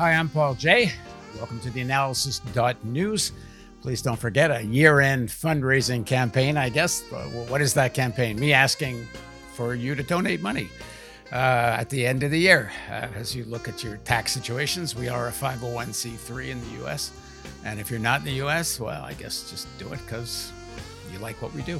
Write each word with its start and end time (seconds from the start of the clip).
Hi, 0.00 0.14
I'm 0.14 0.30
Paul 0.30 0.54
Jay. 0.54 0.92
Welcome 1.36 1.60
to 1.60 1.68
the 1.68 1.82
analysis.news. 1.82 3.32
Please 3.82 4.00
don't 4.00 4.18
forget 4.18 4.50
a 4.50 4.62
year 4.64 5.00
end 5.00 5.28
fundraising 5.28 6.06
campaign. 6.06 6.56
I 6.56 6.70
guess, 6.70 7.02
uh, 7.12 7.24
what 7.50 7.60
is 7.60 7.74
that 7.74 7.92
campaign? 7.92 8.40
Me 8.40 8.54
asking 8.54 9.06
for 9.52 9.74
you 9.74 9.94
to 9.94 10.02
donate 10.02 10.40
money 10.40 10.70
uh, 11.30 11.76
at 11.78 11.90
the 11.90 12.06
end 12.06 12.22
of 12.22 12.30
the 12.30 12.38
year. 12.38 12.72
Uh, 12.88 13.08
as 13.14 13.36
you 13.36 13.44
look 13.44 13.68
at 13.68 13.84
your 13.84 13.98
tax 13.98 14.32
situations, 14.32 14.96
we 14.96 15.10
are 15.10 15.28
a 15.28 15.32
501c3 15.32 16.48
in 16.48 16.60
the 16.62 16.86
US. 16.86 17.12
And 17.66 17.78
if 17.78 17.90
you're 17.90 18.00
not 18.00 18.20
in 18.20 18.24
the 18.24 18.42
US, 18.46 18.80
well, 18.80 19.04
I 19.04 19.12
guess 19.12 19.50
just 19.50 19.68
do 19.76 19.92
it 19.92 20.00
because 20.06 20.50
you 21.12 21.18
like 21.18 21.42
what 21.42 21.52
we 21.52 21.60
do. 21.60 21.78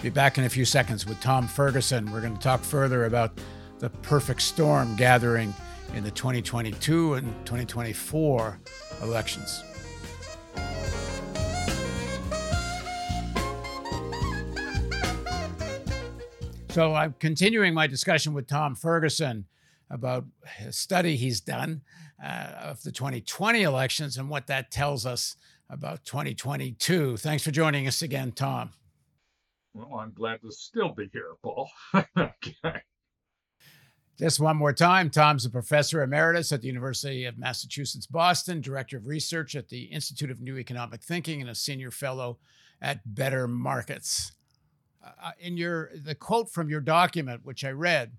Be 0.00 0.08
back 0.08 0.38
in 0.38 0.44
a 0.44 0.48
few 0.48 0.64
seconds 0.64 1.04
with 1.04 1.20
Tom 1.20 1.46
Ferguson. 1.46 2.10
We're 2.12 2.22
going 2.22 2.34
to 2.34 2.42
talk 2.42 2.62
further 2.62 3.04
about 3.04 3.38
the 3.78 3.90
perfect 3.90 4.40
storm 4.40 4.96
gathering 4.96 5.52
in 5.94 6.04
the 6.04 6.10
2022 6.10 7.14
and 7.14 7.26
2024 7.46 8.60
elections. 9.02 9.64
So 16.70 16.94
I'm 16.94 17.14
continuing 17.18 17.74
my 17.74 17.86
discussion 17.86 18.32
with 18.32 18.46
Tom 18.46 18.74
Ferguson 18.74 19.44
about 19.90 20.24
a 20.64 20.72
study 20.72 21.16
he's 21.16 21.40
done 21.42 21.82
uh, 22.24 22.52
of 22.62 22.82
the 22.82 22.90
2020 22.90 23.62
elections 23.62 24.16
and 24.16 24.30
what 24.30 24.46
that 24.46 24.70
tells 24.70 25.04
us 25.04 25.36
about 25.68 26.04
2022. 26.06 27.18
Thanks 27.18 27.44
for 27.44 27.50
joining 27.50 27.86
us 27.86 28.00
again, 28.00 28.32
Tom. 28.32 28.70
Well, 29.74 30.00
I'm 30.00 30.12
glad 30.12 30.40
to 30.42 30.50
still 30.50 30.94
be 30.94 31.10
here, 31.12 31.32
Paul. 31.42 31.68
okay. 31.94 32.82
Just 34.18 34.40
one 34.40 34.56
more 34.56 34.74
time, 34.74 35.08
Tom's 35.08 35.46
a 35.46 35.50
professor 35.50 36.02
emeritus 36.02 36.52
at 36.52 36.60
the 36.60 36.66
University 36.66 37.24
of 37.24 37.38
Massachusetts 37.38 38.06
Boston, 38.06 38.60
director 38.60 38.98
of 38.98 39.06
research 39.06 39.56
at 39.56 39.68
the 39.68 39.84
Institute 39.84 40.30
of 40.30 40.40
New 40.40 40.58
Economic 40.58 41.02
Thinking, 41.02 41.40
and 41.40 41.48
a 41.48 41.54
senior 41.54 41.90
fellow 41.90 42.38
at 42.80 43.00
Better 43.14 43.48
Markets. 43.48 44.32
Uh, 45.02 45.10
uh, 45.22 45.30
in 45.40 45.56
your 45.56 45.90
the 45.94 46.14
quote 46.14 46.50
from 46.50 46.68
your 46.68 46.80
document, 46.80 47.44
which 47.44 47.64
I 47.64 47.70
read, 47.70 48.12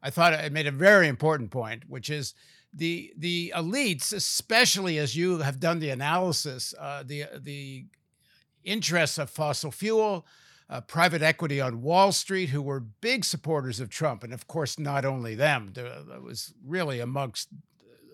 I 0.00 0.10
thought 0.10 0.32
it 0.32 0.52
made 0.52 0.68
a 0.68 0.72
very 0.72 1.08
important 1.08 1.50
point, 1.50 1.82
which 1.88 2.08
is 2.08 2.32
the 2.72 3.12
the 3.18 3.52
elites, 3.56 4.12
especially 4.12 4.98
as 4.98 5.16
you 5.16 5.38
have 5.38 5.58
done 5.58 5.80
the 5.80 5.90
analysis, 5.90 6.72
uh, 6.78 7.02
the 7.04 7.24
the 7.40 7.86
interests 8.62 9.18
of 9.18 9.28
fossil 9.28 9.72
fuel, 9.72 10.24
uh, 10.68 10.80
private 10.80 11.22
equity 11.22 11.60
on 11.60 11.82
Wall 11.82 12.12
Street, 12.12 12.48
who 12.48 12.62
were 12.62 12.80
big 12.80 13.24
supporters 13.24 13.80
of 13.80 13.88
Trump. 13.88 14.24
And 14.24 14.32
of 14.32 14.46
course, 14.46 14.78
not 14.78 15.04
only 15.04 15.34
them, 15.34 15.72
there 15.74 16.02
was 16.20 16.52
really 16.64 17.00
amongst 17.00 17.48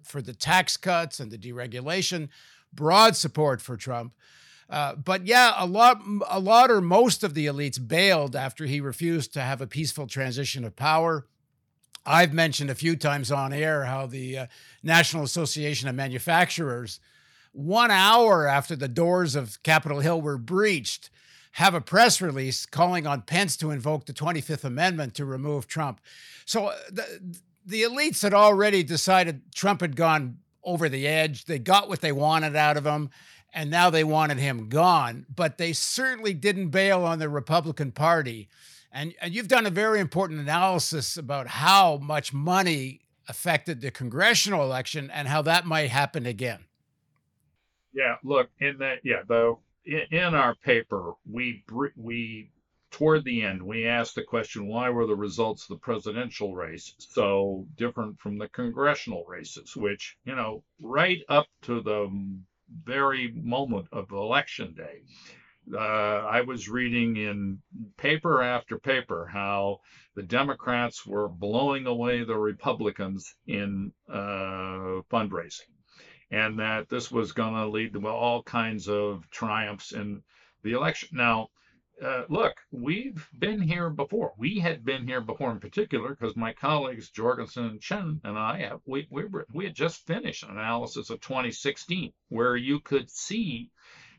for 0.03 0.21
the 0.21 0.35
tax 0.35 0.77
cuts 0.77 1.21
and 1.21 1.31
the 1.31 1.39
deregulation, 1.39 2.29
broad 2.73 3.17
support 3.17 3.61
for 3.61 3.77
Trump. 3.77 4.15
Uh, 4.69 4.95
but 4.95 5.27
yeah, 5.27 5.53
a 5.57 5.67
lot, 5.67 6.01
a 6.29 6.41
lot 6.41 6.71
or 6.71 6.81
most 6.81 7.23
of 7.23 7.35
the 7.35 7.47
elites 7.47 7.79
bailed 7.87 8.35
after 8.35 8.65
he 8.65 8.81
refused 8.81 9.33
to 9.35 9.41
have 9.41 9.61
a 9.61 9.67
peaceful 9.67 10.07
transition 10.07 10.65
of 10.65 10.75
power. 10.75 11.27
I've 12.05 12.33
mentioned 12.33 12.71
a 12.71 12.75
few 12.75 12.97
times 12.97 13.31
on 13.31 13.53
air 13.53 13.85
how 13.85 14.07
the 14.07 14.39
uh, 14.39 14.47
National 14.83 15.25
Association 15.25 15.89
of 15.89 15.95
Manufacturers, 15.95 17.01
one 17.53 17.91
hour 17.91 18.47
after 18.47 18.75
the 18.75 18.89
doors 18.89 19.37
of 19.37 19.63
Capitol 19.63 20.01
Hill 20.01 20.21
were 20.21 20.39
breached, 20.39 21.11
have 21.53 21.75
a 21.75 21.81
press 21.81 22.21
release 22.21 22.67
calling 22.67 23.07
on 23.07 23.23
Pence 23.23 23.57
to 23.59 23.71
invoke 23.71 24.07
the 24.07 24.13
25th 24.13 24.65
Amendment 24.65 25.15
to 25.15 25.25
remove 25.25 25.67
Trump. 25.67 26.01
So 26.45 26.67
uh, 26.67 26.77
the, 26.91 27.21
the 27.65 27.83
elites 27.83 28.23
had 28.23 28.35
already 28.35 28.83
decided 28.83 29.53
Trump 29.55 29.81
had 29.81 29.95
gone 29.95 30.39
over 30.65 30.89
the 30.89 31.07
edge. 31.07 31.45
They 31.45 31.59
got 31.59 31.89
what 31.89 32.01
they 32.01 32.13
wanted 32.13 32.57
out 32.57 32.77
of 32.77 32.85
him, 32.87 33.11
and 33.53 33.71
now 33.71 33.91
they 33.91 34.05
wanted 34.05 34.39
him 34.39 34.69
gone. 34.69 35.27
But 35.35 35.59
they 35.59 35.73
certainly 35.73 36.33
didn't 36.33 36.69
bail 36.69 37.05
on 37.05 37.19
the 37.19 37.29
Republican 37.29 37.93
Party. 37.93 38.49
And, 38.91 39.15
and 39.21 39.35
you've 39.35 39.49
done 39.49 39.67
a 39.67 39.71
very 39.71 40.01
important 40.01 40.41
analysis 40.41 41.17
about 41.17 41.47
how 41.49 41.99
much 41.99 42.33
money 42.33 43.01
affected 43.29 43.81
the 43.81 43.91
congressional 43.91 44.63
election 44.63 45.11
and 45.11 45.29
how 45.29 45.43
that 45.43 45.67
might 45.67 45.91
happen 45.91 46.27
again. 46.27 46.65
Yeah, 47.95 48.17
look, 48.25 48.49
in 48.59 48.79
that, 48.79 48.97
yeah, 49.05 49.23
the 49.29 49.57
in 49.85 50.35
our 50.35 50.55
paper, 50.55 51.13
we 51.31 51.65
we 51.97 52.51
toward 52.91 53.25
the 53.25 53.43
end 53.43 53.63
we 53.63 53.87
asked 53.87 54.15
the 54.15 54.23
question 54.23 54.67
why 54.67 54.91
were 54.91 55.07
the 55.07 55.17
results 55.17 55.63
of 55.63 55.69
the 55.69 55.81
presidential 55.81 56.55
race 56.55 56.95
so 56.99 57.67
different 57.77 58.21
from 58.21 58.39
the 58.39 58.49
congressional 58.49 59.25
races? 59.27 59.77
Which 59.77 60.17
you 60.25 60.35
know 60.35 60.63
right 60.81 61.21
up 61.29 61.47
to 61.63 61.81
the 61.81 62.11
very 62.85 63.33
moment 63.33 63.87
of 63.93 64.11
election 64.13 64.75
day 64.75 65.03
uh, 65.73 65.77
I 65.77 66.41
was 66.41 66.69
reading 66.69 67.17
in 67.17 67.61
paper 67.97 68.43
after 68.43 68.79
paper 68.79 69.27
how 69.33 69.81
the 70.15 70.23
Democrats 70.23 71.07
were 71.07 71.29
blowing 71.29 71.87
away 71.87 72.25
the 72.25 72.37
Republicans 72.37 73.35
in 73.47 73.93
uh, 74.09 75.03
fundraising 75.11 75.72
and 76.33 76.59
that 76.59 76.89
this 76.89 77.13
was 77.13 77.33
going 77.33 77.55
to 77.55 77.69
lead 77.69 77.93
to 77.93 78.09
all 78.09 78.43
kinds 78.43 78.89
of 78.89 79.29
triumphs 79.31 79.93
in 79.93 80.23
the 80.63 80.73
election. 80.73 81.11
Now, 81.13 81.51
uh, 82.03 82.25
look, 82.31 82.55
we've 82.73 83.29
been 83.39 83.61
here 83.61 83.91
before. 83.91 84.33
We 84.39 84.59
had 84.59 84.83
been 84.83 85.07
here 85.07 85.21
before, 85.21 85.53
in 85.53 85.61
particular, 85.61 86.09
because 86.09 86.35
my 86.35 86.55
colleagues 86.55 87.11
Jorgensen 87.11 87.67
and 87.67 87.81
Chen 87.83 88.21
and 88.25 88.39
I 88.39 88.63
have 88.63 88.81
we 88.87 89.07
we, 89.11 89.27
were, 89.27 89.47
we 89.53 89.65
had 89.65 89.75
just 89.75 90.07
finished 90.07 90.43
an 90.43 90.53
analysis 90.53 91.11
of 91.11 91.21
2016, 91.21 92.13
where 92.31 92.57
you 92.57 92.81
could 92.81 93.11
see. 93.11 93.71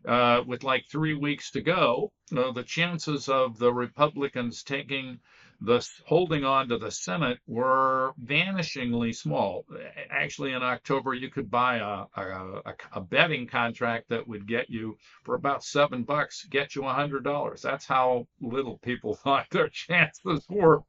Uh, 0.05 0.43
with 0.45 0.65
like 0.65 0.83
three 0.91 1.13
weeks 1.13 1.49
to 1.51 1.61
go, 1.61 2.11
the 2.29 2.65
chances 2.67 3.29
of 3.29 3.57
the 3.57 3.71
Republicans 3.71 4.61
taking 4.61 5.17
the 5.63 5.87
holding 6.05 6.43
on 6.43 6.67
to 6.69 6.77
the 6.77 6.91
Senate 6.91 7.39
were 7.47 8.11
vanishingly 8.23 9.15
small. 9.15 9.65
Actually, 10.09 10.51
in 10.51 10.61
October, 10.61 11.13
you 11.13 11.29
could 11.29 11.49
buy 11.49 11.77
a, 11.77 12.21
a, 12.21 12.73
a 12.93 13.01
betting 13.01 13.47
contract 13.47 14.09
that 14.09 14.27
would 14.27 14.45
get 14.45 14.69
you 14.69 14.97
for 15.23 15.35
about 15.35 15.63
seven 15.63 16.03
bucks, 16.03 16.45
get 16.49 16.75
you 16.75 16.85
a 16.85 16.93
hundred 16.93 17.23
dollars. 17.23 17.61
That's 17.61 17.85
how 17.85 18.27
little 18.41 18.77
people 18.79 19.15
thought 19.23 19.47
their 19.51 19.69
chances 19.73 20.45
were 20.49 20.83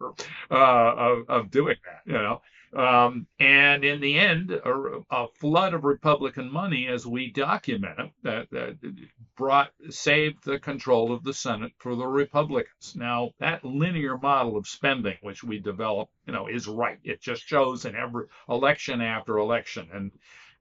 uh, 0.51 0.95
of, 0.97 1.19
of 1.29 1.51
doing 1.53 1.77
that. 1.85 2.03
You 2.05 2.21
know, 2.21 2.43
um, 2.75 3.27
and 3.39 3.85
in 3.85 4.01
the 4.01 4.19
end, 4.19 4.51
a, 4.51 5.01
a, 5.11 5.29
flood 5.29 5.75
of 5.75 5.85
Republican 5.85 6.51
money, 6.51 6.89
as 6.89 7.07
we 7.07 7.31
document 7.31 7.99
it, 7.99 8.11
that, 8.23 8.51
that, 8.51 8.79
brought 9.37 9.71
saved 9.91 10.45
the 10.45 10.59
control 10.59 11.13
of 11.13 11.23
the 11.23 11.35
Senate 11.35 11.73
for 11.79 11.95
the 11.95 12.07
Republicans. 12.07 12.95
Now, 12.97 13.31
that 13.39 13.65
linear 13.65 14.19
model 14.19 14.57
of 14.57 14.67
spending, 14.67 15.17
which 15.23 15.45
we 15.45 15.59
developed, 15.59 16.13
you 16.27 16.33
know, 16.33 16.49
is 16.49 16.67
right. 16.67 16.99
It 17.05 17.21
just 17.21 17.47
shows 17.47 17.85
in 17.85 17.95
every 17.95 18.27
election 18.49 19.01
after 19.01 19.39
election. 19.39 19.89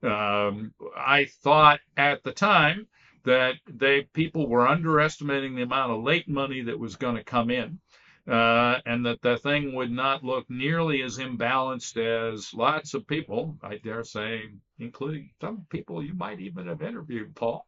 And 0.02 0.10
um, 0.10 0.74
I 0.96 1.24
thought 1.24 1.80
at 1.96 2.22
the 2.22 2.32
time 2.32 2.86
that 3.24 3.54
they 3.66 4.02
people 4.12 4.48
were 4.48 4.68
underestimating 4.68 5.54
the 5.54 5.62
amount 5.62 5.92
of 5.92 6.04
late 6.04 6.28
money 6.28 6.62
that 6.62 6.78
was 6.78 6.96
going 6.96 7.16
to 7.16 7.24
come 7.24 7.50
in 7.50 7.80
uh, 8.26 8.80
and 8.86 9.04
that 9.04 9.20
the 9.20 9.36
thing 9.38 9.74
would 9.74 9.90
not 9.90 10.24
look 10.24 10.48
nearly 10.48 11.02
as 11.02 11.18
imbalanced 11.18 11.96
as 11.98 12.54
lots 12.54 12.94
of 12.94 13.06
people, 13.06 13.58
I 13.62 13.76
dare 13.76 14.02
say, 14.02 14.44
including 14.78 15.30
some 15.40 15.66
people 15.68 16.02
you 16.02 16.14
might 16.14 16.40
even 16.40 16.66
have 16.68 16.80
interviewed, 16.80 17.34
Paul, 17.36 17.66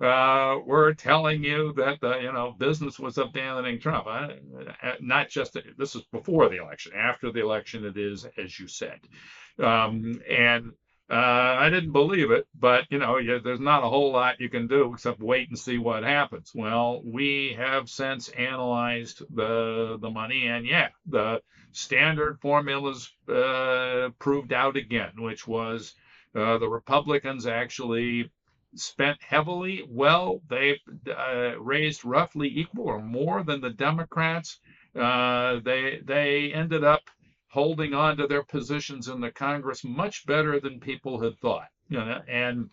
uh, 0.00 0.56
were 0.64 0.94
telling 0.94 1.44
you 1.44 1.74
that 1.74 2.00
the 2.00 2.20
you 2.20 2.32
know 2.32 2.54
business 2.58 2.98
was 2.98 3.18
abandoning 3.18 3.80
Trump. 3.80 4.06
Uh, 4.06 4.28
not 5.00 5.28
just 5.28 5.58
this 5.76 5.94
is 5.94 6.02
before 6.10 6.48
the 6.48 6.62
election, 6.62 6.92
after 6.96 7.30
the 7.30 7.42
election, 7.42 7.84
it 7.84 7.98
is 7.98 8.26
as 8.38 8.58
you 8.58 8.66
said, 8.66 9.00
um, 9.58 10.20
and 10.28 10.72
uh, 11.10 11.56
I 11.58 11.70
didn't 11.70 11.92
believe 11.92 12.30
it, 12.30 12.46
but 12.58 12.84
you 12.90 12.98
know, 12.98 13.16
you, 13.16 13.38
there's 13.40 13.60
not 13.60 13.82
a 13.82 13.88
whole 13.88 14.12
lot 14.12 14.40
you 14.40 14.50
can 14.50 14.66
do 14.66 14.92
except 14.92 15.20
wait 15.20 15.48
and 15.48 15.58
see 15.58 15.78
what 15.78 16.02
happens. 16.02 16.52
Well, 16.54 17.00
we 17.02 17.54
have 17.56 17.88
since 17.88 18.28
analyzed 18.30 19.22
the 19.34 19.98
the 20.00 20.10
money, 20.10 20.46
and 20.48 20.66
yeah, 20.66 20.88
the 21.06 21.40
standard 21.72 22.38
formulas 22.42 23.10
uh, 23.28 24.10
proved 24.18 24.52
out 24.52 24.76
again, 24.76 25.12
which 25.16 25.48
was 25.48 25.94
uh, 26.34 26.58
the 26.58 26.68
Republicans 26.68 27.46
actually 27.46 28.30
spent 28.74 29.22
heavily. 29.22 29.86
Well, 29.88 30.42
they 30.48 30.78
uh, 31.10 31.58
raised 31.58 32.04
roughly 32.04 32.48
equal 32.48 32.86
or 32.86 33.00
more 33.00 33.42
than 33.42 33.62
the 33.62 33.70
Democrats. 33.70 34.58
Uh, 34.94 35.60
they 35.60 36.00
they 36.04 36.52
ended 36.52 36.84
up 36.84 37.02
holding 37.48 37.94
on 37.94 38.16
to 38.16 38.26
their 38.26 38.42
positions 38.42 39.08
in 39.08 39.20
the 39.20 39.30
Congress 39.30 39.84
much 39.84 40.26
better 40.26 40.60
than 40.60 40.80
people 40.80 41.20
had 41.20 41.38
thought. 41.38 41.68
You 41.88 41.98
know, 41.98 42.20
and 42.28 42.70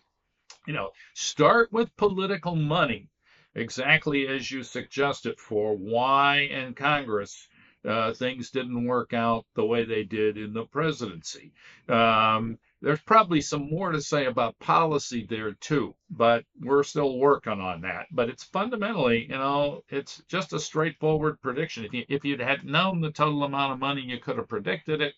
you 0.66 0.74
know, 0.74 0.90
start 1.14 1.72
with 1.72 1.96
political 1.96 2.56
money, 2.56 3.08
exactly 3.54 4.28
as 4.28 4.50
you 4.50 4.62
suggested 4.62 5.38
for 5.38 5.76
why 5.76 6.48
in 6.50 6.74
Congress 6.74 7.48
uh, 7.86 8.12
things 8.12 8.50
didn't 8.50 8.84
work 8.84 9.12
out 9.12 9.46
the 9.54 9.64
way 9.64 9.84
they 9.84 10.02
did 10.02 10.36
in 10.36 10.52
the 10.52 10.64
presidency. 10.64 11.52
Um, 11.88 12.58
there's 12.86 13.00
probably 13.00 13.40
some 13.40 13.68
more 13.68 13.90
to 13.90 14.00
say 14.00 14.26
about 14.26 14.56
policy 14.60 15.26
there 15.28 15.54
too, 15.54 15.92
but 16.08 16.44
we're 16.60 16.84
still 16.84 17.18
working 17.18 17.60
on 17.60 17.80
that. 17.80 18.06
But 18.12 18.28
it's 18.28 18.44
fundamentally, 18.44 19.24
you 19.24 19.36
know, 19.36 19.82
it's 19.88 20.22
just 20.28 20.52
a 20.52 20.60
straightforward 20.60 21.42
prediction. 21.42 21.84
If 21.84 21.92
you 21.92 22.04
if 22.08 22.24
you'd 22.24 22.38
had 22.38 22.64
known 22.64 23.00
the 23.00 23.10
total 23.10 23.42
amount 23.42 23.72
of 23.72 23.80
money, 23.80 24.02
you 24.02 24.20
could 24.20 24.36
have 24.36 24.48
predicted 24.48 25.00
it. 25.00 25.14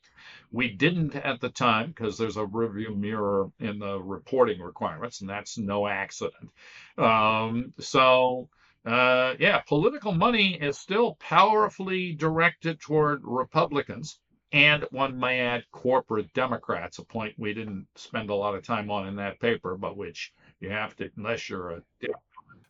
We 0.51 0.71
didn't 0.71 1.15
at 1.15 1.43
the 1.43 1.51
time 1.51 1.89
because 1.89 2.17
there's 2.17 2.39
a 2.39 2.47
review 2.47 2.95
mirror 2.95 3.51
in 3.61 3.79
the 3.79 4.01
reporting 4.01 4.63
requirements, 4.63 5.21
and 5.21 5.29
that's 5.29 5.59
no 5.59 5.87
accident. 5.87 6.49
Um, 6.97 7.75
so. 7.79 8.49
Uh, 8.87 9.35
yeah, 9.39 9.59
political 9.59 10.15
money 10.15 10.55
is 10.55 10.79
still 10.79 11.17
powerfully 11.17 12.15
directed 12.15 12.81
toward 12.81 13.21
Republicans 13.23 14.19
and 14.53 14.85
one 14.91 15.19
may 15.19 15.41
add 15.41 15.65
corporate 15.73 16.33
Democrats, 16.33 16.99
a 16.99 17.05
point 17.05 17.35
we 17.37 17.53
didn't 17.53 17.87
spend 17.97 18.31
a 18.31 18.35
lot 18.35 18.55
of 18.55 18.63
time 18.63 18.91
on 18.91 19.07
in 19.07 19.17
that 19.17 19.41
paper, 19.41 19.77
but 19.77 19.97
which 19.97 20.33
you 20.61 20.71
have 20.71 20.97
to, 20.97 21.11
unless 21.17 21.49
you're 21.49 21.71
a. 21.71 21.83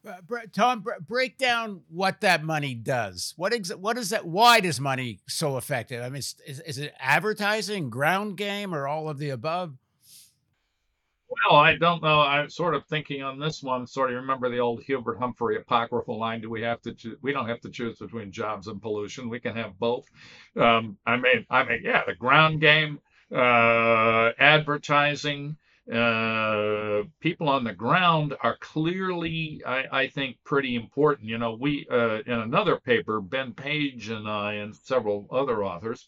Uh, 0.06 0.38
Tom, 0.52 0.84
break 1.06 1.38
down 1.38 1.82
what 1.88 2.20
that 2.20 2.42
money 2.42 2.74
does. 2.74 3.34
What 3.36 3.52
ex- 3.52 3.74
what 3.74 3.98
is 3.98 4.10
that? 4.10 4.26
Why 4.26 4.60
does 4.60 4.80
money 4.80 5.20
so 5.28 5.56
effective? 5.56 6.02
I 6.02 6.08
mean, 6.08 6.18
is, 6.18 6.36
is 6.46 6.78
it 6.78 6.94
advertising, 6.98 7.90
ground 7.90 8.36
game, 8.36 8.74
or 8.74 8.88
all 8.88 9.08
of 9.08 9.18
the 9.18 9.30
above? 9.30 9.74
Well, 11.28 11.56
I 11.58 11.76
don't 11.76 12.02
know. 12.02 12.20
I'm 12.20 12.48
sort 12.48 12.74
of 12.74 12.84
thinking 12.86 13.22
on 13.22 13.38
this 13.38 13.62
one. 13.62 13.86
Sort 13.86 14.10
of 14.10 14.16
remember 14.16 14.48
the 14.48 14.58
old 14.60 14.82
Hubert 14.82 15.18
Humphrey 15.18 15.56
apocryphal 15.56 16.18
line: 16.18 16.40
"Do 16.40 16.48
we 16.50 16.62
have 16.62 16.80
to? 16.82 16.94
Cho- 16.94 17.16
we 17.22 17.32
don't 17.32 17.48
have 17.48 17.60
to 17.62 17.70
choose 17.70 17.98
between 17.98 18.32
jobs 18.32 18.66
and 18.66 18.80
pollution. 18.80 19.28
We 19.28 19.40
can 19.40 19.54
have 19.56 19.78
both." 19.78 20.06
Um, 20.56 20.96
I 21.06 21.16
mean, 21.16 21.46
I 21.50 21.64
mean, 21.64 21.80
yeah, 21.84 22.02
the 22.06 22.14
ground 22.14 22.60
game, 22.60 23.00
uh, 23.34 24.30
advertising. 24.38 25.56
Uh, 25.90 27.04
people 27.20 27.48
on 27.48 27.64
the 27.64 27.72
ground 27.72 28.34
are 28.42 28.58
clearly, 28.60 29.62
I, 29.66 29.84
I, 29.90 30.06
think, 30.08 30.36
pretty 30.44 30.74
important. 30.76 31.28
You 31.28 31.38
know, 31.38 31.54
we 31.58 31.86
uh, 31.90 32.20
in 32.26 32.40
another 32.40 32.76
paper, 32.78 33.22
Ben 33.22 33.54
Page 33.54 34.10
and 34.10 34.28
I 34.28 34.54
and 34.54 34.76
several 34.76 35.26
other 35.30 35.64
authors 35.64 36.06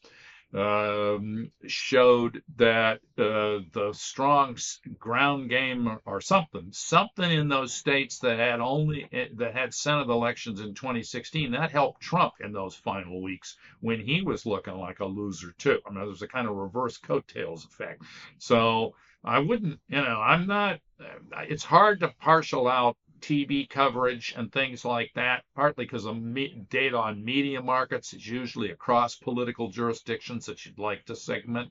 um, 0.54 1.50
showed 1.66 2.42
that 2.56 3.00
uh, 3.16 3.60
the 3.72 3.90
strong 3.92 4.58
ground 4.98 5.48
game 5.48 5.98
or 6.04 6.20
something, 6.20 6.68
something 6.72 7.30
in 7.30 7.48
those 7.48 7.72
states 7.72 8.18
that 8.20 8.38
had 8.38 8.60
only 8.60 9.08
eh, 9.12 9.28
that 9.36 9.54
had 9.54 9.72
Senate 9.72 10.08
elections 10.08 10.60
in 10.60 10.74
2016, 10.74 11.52
that 11.52 11.70
helped 11.70 12.00
Trump 12.00 12.34
in 12.40 12.52
those 12.52 12.74
final 12.74 13.22
weeks 13.22 13.56
when 13.80 14.00
he 14.00 14.22
was 14.22 14.46
looking 14.46 14.76
like 14.76 15.00
a 15.00 15.04
loser 15.04 15.54
too. 15.58 15.78
I 15.86 15.90
mean, 15.90 16.04
there's 16.04 16.22
a 16.22 16.28
kind 16.28 16.48
of 16.48 16.56
reverse 16.56 16.96
coattails 16.96 17.64
effect. 17.64 18.02
So 18.38 18.94
I 19.22 19.38
wouldn't, 19.38 19.78
you 19.88 20.00
know, 20.00 20.20
I'm 20.20 20.46
not. 20.46 20.80
It's 21.48 21.64
hard 21.64 22.00
to 22.00 22.08
partial 22.18 22.66
out 22.68 22.96
TV 23.20 23.68
coverage 23.68 24.34
and 24.36 24.50
things 24.52 24.84
like 24.84 25.12
that, 25.14 25.44
partly 25.54 25.84
because 25.84 26.04
of 26.04 26.20
me- 26.20 26.64
data 26.70 26.96
on 26.96 27.24
media 27.24 27.60
markets 27.62 28.12
is 28.12 28.26
usually 28.26 28.70
across 28.70 29.16
political 29.16 29.70
jurisdictions 29.70 30.46
that 30.46 30.64
you'd 30.64 30.78
like 30.78 31.04
to 31.06 31.16
segment. 31.16 31.70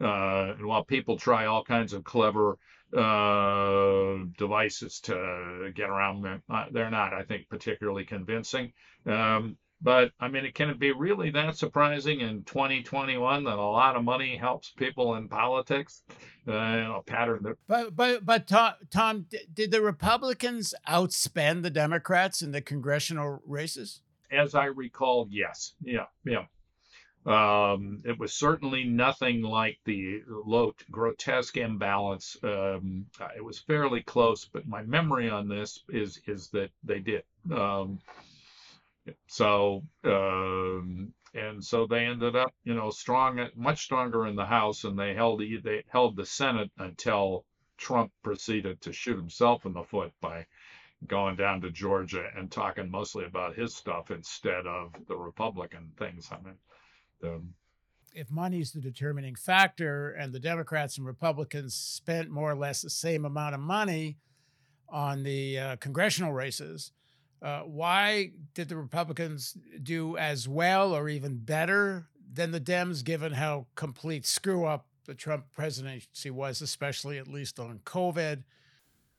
Uh, 0.00 0.54
and 0.56 0.66
while 0.66 0.84
people 0.84 1.16
try 1.16 1.46
all 1.46 1.64
kinds 1.64 1.92
of 1.92 2.04
clever 2.04 2.58
uh, 2.96 4.24
devices 4.36 5.00
to 5.00 5.72
get 5.74 5.88
around 5.88 6.22
them, 6.22 6.42
uh, 6.50 6.66
they're 6.70 6.90
not, 6.90 7.12
I 7.14 7.22
think, 7.22 7.48
particularly 7.48 8.04
convincing. 8.04 8.72
Um, 9.06 9.56
but 9.80 10.12
I 10.20 10.28
mean, 10.28 10.44
it 10.44 10.54
can 10.54 10.70
it 10.70 10.78
be 10.78 10.92
really 10.92 11.30
that 11.30 11.56
surprising 11.56 12.20
in 12.20 12.44
2021 12.44 13.44
that 13.44 13.58
a 13.58 13.62
lot 13.62 13.96
of 13.96 14.04
money 14.04 14.36
helps 14.36 14.70
people 14.70 15.14
in 15.16 15.28
politics? 15.28 16.02
Uh, 16.48 16.52
you 16.52 16.84
know, 16.84 17.02
pattern 17.06 17.42
that. 17.42 17.56
But 17.66 17.96
but 17.96 18.24
but 18.24 18.46
Tom, 18.46 18.74
Tom, 18.90 19.26
did 19.52 19.70
the 19.70 19.82
Republicans 19.82 20.74
outspend 20.88 21.62
the 21.62 21.70
Democrats 21.70 22.40
in 22.42 22.52
the 22.52 22.60
congressional 22.60 23.42
races? 23.46 24.00
As 24.30 24.54
I 24.54 24.66
recall, 24.66 25.28
yes. 25.30 25.74
Yeah, 25.82 26.06
yeah. 26.24 26.46
Um, 27.26 28.02
it 28.04 28.16
was 28.18 28.32
certainly 28.32 28.84
nothing 28.84 29.42
like 29.42 29.78
the 29.84 30.22
low, 30.28 30.74
grotesque 30.92 31.56
imbalance. 31.56 32.36
Um, 32.44 33.06
it 33.36 33.44
was 33.44 33.58
fairly 33.58 34.02
close, 34.02 34.44
but 34.44 34.68
my 34.68 34.82
memory 34.82 35.28
on 35.28 35.48
this 35.48 35.82
is 35.88 36.20
is 36.26 36.48
that 36.50 36.70
they 36.84 37.00
did. 37.00 37.24
Um, 37.52 37.98
so 39.26 39.82
um, 40.04 41.12
and 41.36 41.62
so 41.62 41.86
they 41.86 42.06
ended 42.06 42.34
up, 42.34 42.54
you 42.64 42.74
know, 42.74 42.90
strong, 42.90 43.46
much 43.54 43.84
stronger 43.84 44.26
in 44.26 44.36
the 44.36 44.46
House, 44.46 44.84
and 44.84 44.98
they 44.98 45.14
held 45.14 45.40
the, 45.40 45.58
they 45.58 45.84
held 45.88 46.16
the 46.16 46.24
Senate 46.24 46.70
until 46.78 47.44
Trump 47.76 48.10
proceeded 48.22 48.80
to 48.80 48.92
shoot 48.92 49.16
himself 49.16 49.66
in 49.66 49.74
the 49.74 49.82
foot 49.82 50.12
by 50.22 50.46
going 51.06 51.36
down 51.36 51.60
to 51.60 51.70
Georgia 51.70 52.30
and 52.34 52.50
talking 52.50 52.90
mostly 52.90 53.26
about 53.26 53.54
his 53.54 53.76
stuff 53.76 54.10
instead 54.10 54.66
of 54.66 54.94
the 55.08 55.16
Republican 55.16 55.92
things. 55.98 56.28
I 56.32 56.36
mean, 56.42 56.54
the, 57.20 57.42
if 58.14 58.30
money's 58.30 58.72
the 58.72 58.80
determining 58.80 59.34
factor, 59.34 60.12
and 60.12 60.32
the 60.32 60.40
Democrats 60.40 60.96
and 60.96 61.06
Republicans 61.06 61.74
spent 61.74 62.30
more 62.30 62.50
or 62.50 62.56
less 62.56 62.80
the 62.80 62.88
same 62.88 63.26
amount 63.26 63.54
of 63.54 63.60
money 63.60 64.16
on 64.88 65.22
the 65.22 65.58
uh, 65.58 65.76
congressional 65.76 66.32
races, 66.32 66.92
uh, 67.42 67.60
why 67.60 68.30
did 68.54 68.68
the 68.68 68.76
Republicans 68.76 69.56
do 69.82 70.16
as 70.16 70.48
well 70.48 70.94
or 70.94 71.08
even 71.08 71.36
better 71.36 72.08
than 72.32 72.50
the 72.50 72.60
Dems, 72.60 73.04
given 73.04 73.32
how 73.32 73.66
complete 73.74 74.26
screw 74.26 74.64
up 74.64 74.86
the 75.04 75.14
Trump 75.14 75.44
presidency 75.52 76.30
was, 76.30 76.60
especially 76.60 77.18
at 77.18 77.28
least 77.28 77.60
on 77.60 77.80
COVID? 77.84 78.42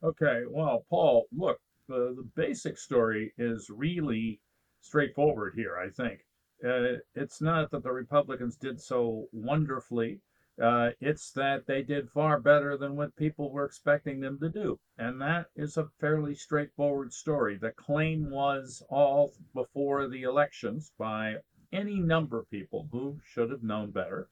Okay, 0.04 0.44
well, 0.50 0.86
Paul, 0.90 1.28
look, 1.36 1.60
the, 1.88 2.14
the 2.16 2.28
basic 2.36 2.78
story 2.78 3.34
is 3.38 3.70
really 3.70 4.40
straightforward 4.82 5.54
here, 5.56 5.78
I 5.78 5.90
think. 5.90 6.20
Uh, 6.64 7.00
it's 7.16 7.42
not 7.42 7.72
that 7.72 7.84
the 7.84 7.92
Republicans 7.92 8.56
did 8.58 8.82
so 8.82 9.28
wonderfully 9.32 10.20
uh, 10.62 10.90
it's 11.00 11.32
that 11.32 11.68
they 11.68 11.84
did 11.84 12.10
far 12.10 12.40
better 12.40 12.78
than 12.78 12.96
what 12.96 13.16
people 13.16 13.52
were 13.52 13.66
expecting 13.66 14.20
them 14.20 14.40
to 14.40 14.50
do. 14.50 14.80
And 14.98 15.22
that 15.22 15.48
is 15.56 15.78
a 15.78 15.90
fairly 16.00 16.36
straightforward 16.36 17.14
story. 17.14 17.58
The 17.58 17.72
claim 17.72 18.30
was 18.30 18.84
all 18.90 19.34
before 19.54 20.08
the 20.08 20.24
elections 20.24 20.92
by 20.98 21.36
any 21.72 22.00
number 22.00 22.40
of 22.40 22.50
people 22.50 22.88
who 22.92 23.20
should 23.24 23.52
have 23.52 23.64
known 23.64 23.92
better 23.92 24.30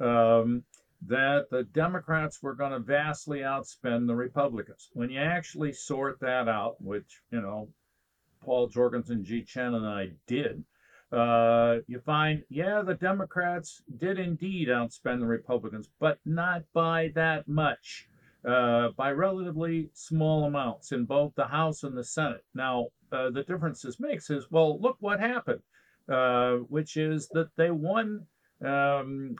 um, 0.00 0.64
that 1.06 1.50
the 1.50 1.64
Democrats 1.64 2.42
were 2.42 2.54
going 2.54 2.72
to 2.72 2.78
vastly 2.78 3.40
outspend 3.40 4.06
the 4.06 4.14
Republicans. 4.14 4.88
When 4.92 5.10
you 5.10 5.20
actually 5.20 5.72
sort 5.72 6.20
that 6.20 6.48
out, 6.48 6.80
which, 6.80 7.20
you 7.30 7.40
know, 7.40 7.68
Paul 8.42 8.68
Jorgensen, 8.68 9.24
Jie 9.24 9.42
Chen, 9.42 9.74
and 9.74 9.86
I 9.86 10.10
did, 10.26 10.64
uh, 11.12 11.76
you 11.86 12.00
find, 12.00 12.42
yeah, 12.48 12.82
the 12.82 12.94
Democrats 12.94 13.82
did 13.98 14.18
indeed 14.18 14.68
outspend 14.68 15.20
the 15.20 15.26
Republicans, 15.26 15.88
but 16.00 16.18
not 16.24 16.64
by 16.72 17.12
that 17.14 17.46
much, 17.46 18.08
uh, 18.44 18.88
by 18.96 19.12
relatively 19.12 19.88
small 19.92 20.44
amounts 20.44 20.92
in 20.92 21.04
both 21.04 21.32
the 21.36 21.46
House 21.46 21.84
and 21.84 21.96
the 21.96 22.04
Senate. 22.04 22.44
Now, 22.54 22.88
uh, 23.12 23.30
the 23.30 23.44
difference 23.44 23.82
this 23.82 24.00
makes 24.00 24.30
is, 24.30 24.50
well, 24.50 24.80
look 24.80 24.96
what 24.98 25.20
happened, 25.20 25.62
uh, 26.08 26.56
which 26.68 26.96
is 26.96 27.28
that 27.28 27.50
they 27.56 27.70
won, 27.70 28.26
um, 28.64 29.36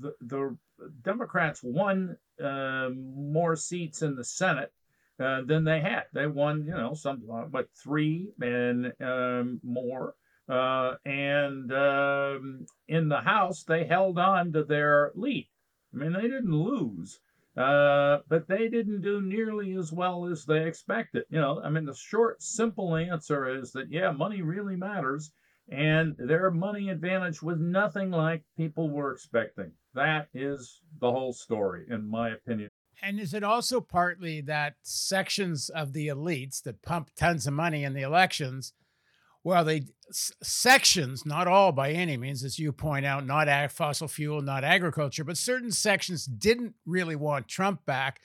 the, 0.00 0.14
the, 0.20 0.56
Democrats 1.02 1.62
won 1.62 2.18
um, 2.44 3.32
more 3.32 3.56
seats 3.56 4.02
in 4.02 4.14
the 4.14 4.24
Senate. 4.24 4.72
Uh, 5.18 5.40
than 5.46 5.64
they 5.64 5.80
had. 5.80 6.02
They 6.12 6.26
won, 6.26 6.66
you 6.66 6.74
know, 6.74 6.92
some 6.92 7.22
what 7.26 7.70
three 7.74 8.28
and 8.38 8.92
um, 9.00 9.58
more 9.64 10.14
uh, 10.48 10.94
and 11.04 11.72
um, 11.72 12.66
in 12.88 13.08
the 13.08 13.20
House, 13.20 13.64
they 13.64 13.84
held 13.84 14.18
on 14.18 14.52
to 14.52 14.64
their 14.64 15.12
lead. 15.14 15.48
I 15.92 15.98
mean, 15.98 16.12
they 16.12 16.22
didn't 16.22 16.52
lose, 16.52 17.20
uh, 17.56 18.18
but 18.28 18.46
they 18.48 18.68
didn't 18.68 19.02
do 19.02 19.20
nearly 19.20 19.76
as 19.76 19.92
well 19.92 20.26
as 20.26 20.44
they 20.44 20.66
expected. 20.66 21.24
You 21.30 21.40
know, 21.40 21.60
I 21.62 21.70
mean, 21.70 21.84
the 21.84 21.94
short, 21.94 22.42
simple 22.42 22.96
answer 22.96 23.48
is 23.58 23.72
that, 23.72 23.90
yeah, 23.90 24.10
money 24.10 24.42
really 24.42 24.76
matters. 24.76 25.32
And 25.68 26.14
their 26.16 26.52
money 26.52 26.90
advantage 26.90 27.42
was 27.42 27.58
nothing 27.58 28.12
like 28.12 28.44
people 28.56 28.88
were 28.88 29.12
expecting. 29.12 29.72
That 29.94 30.28
is 30.32 30.80
the 31.00 31.10
whole 31.10 31.32
story, 31.32 31.86
in 31.90 32.08
my 32.08 32.30
opinion. 32.30 32.70
And 33.02 33.18
is 33.18 33.34
it 33.34 33.42
also 33.42 33.80
partly 33.80 34.40
that 34.42 34.74
sections 34.82 35.68
of 35.68 35.92
the 35.92 36.06
elites 36.06 36.62
that 36.62 36.82
pump 36.82 37.10
tons 37.16 37.46
of 37.46 37.52
money 37.52 37.82
in 37.82 37.94
the 37.94 38.02
elections 38.02 38.74
well, 39.46 39.64
they 39.64 39.82
sections, 40.10 41.24
not 41.24 41.46
all 41.46 41.70
by 41.70 41.92
any 41.92 42.16
means, 42.16 42.42
as 42.42 42.58
you 42.58 42.72
point 42.72 43.06
out, 43.06 43.24
not 43.24 43.46
ag- 43.46 43.70
fossil 43.70 44.08
fuel, 44.08 44.42
not 44.42 44.64
agriculture, 44.64 45.22
but 45.22 45.36
certain 45.36 45.70
sections 45.70 46.26
didn't 46.26 46.74
really 46.84 47.14
want 47.14 47.46
Trump 47.46 47.86
back, 47.86 48.20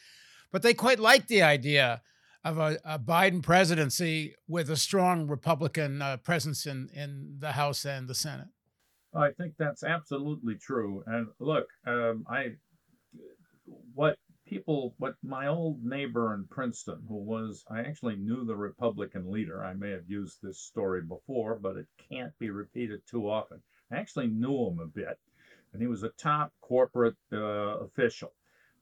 but 0.52 0.64
they 0.64 0.74
quite 0.74 0.98
liked 0.98 1.28
the 1.28 1.44
idea 1.44 2.02
of 2.44 2.58
a, 2.58 2.80
a 2.84 2.98
Biden 2.98 3.44
presidency 3.44 4.34
with 4.48 4.72
a 4.72 4.76
strong 4.76 5.28
Republican 5.28 6.02
uh, 6.02 6.18
presence 6.18 6.66
in 6.66 6.90
in 6.92 7.36
the 7.38 7.52
House 7.52 7.86
and 7.86 8.08
the 8.08 8.16
Senate. 8.16 8.48
I 9.14 9.30
think 9.30 9.54
that's 9.60 9.84
absolutely 9.84 10.56
true. 10.56 11.04
And 11.06 11.28
look, 11.38 11.68
um, 11.86 12.26
I 12.28 12.54
what 13.94 14.16
people, 14.52 14.94
but 15.00 15.16
my 15.24 15.48
old 15.48 15.82
neighbor 15.82 16.34
in 16.34 16.46
Princeton, 16.50 17.02
who 17.08 17.16
was, 17.16 17.64
I 17.72 17.80
actually 17.80 18.18
knew 18.18 18.44
the 18.44 18.56
Republican 18.56 19.32
leader. 19.32 19.64
I 19.64 19.74
may 19.74 19.92
have 19.92 20.10
used 20.10 20.40
this 20.44 20.60
story 20.60 21.02
before, 21.02 21.58
but 21.58 21.78
it 21.78 21.88
can't 22.10 22.38
be 22.38 22.50
repeated 22.50 23.02
too 23.10 23.30
often. 23.30 23.62
I 23.90 23.96
actually 23.96 24.28
knew 24.28 24.68
him 24.68 24.80
a 24.80 24.88
bit, 24.88 25.18
and 25.72 25.82
he 25.82 25.88
was 25.88 26.04
a 26.04 26.10
top 26.10 26.52
corporate 26.60 27.16
uh, 27.32 27.80
official. 27.88 28.34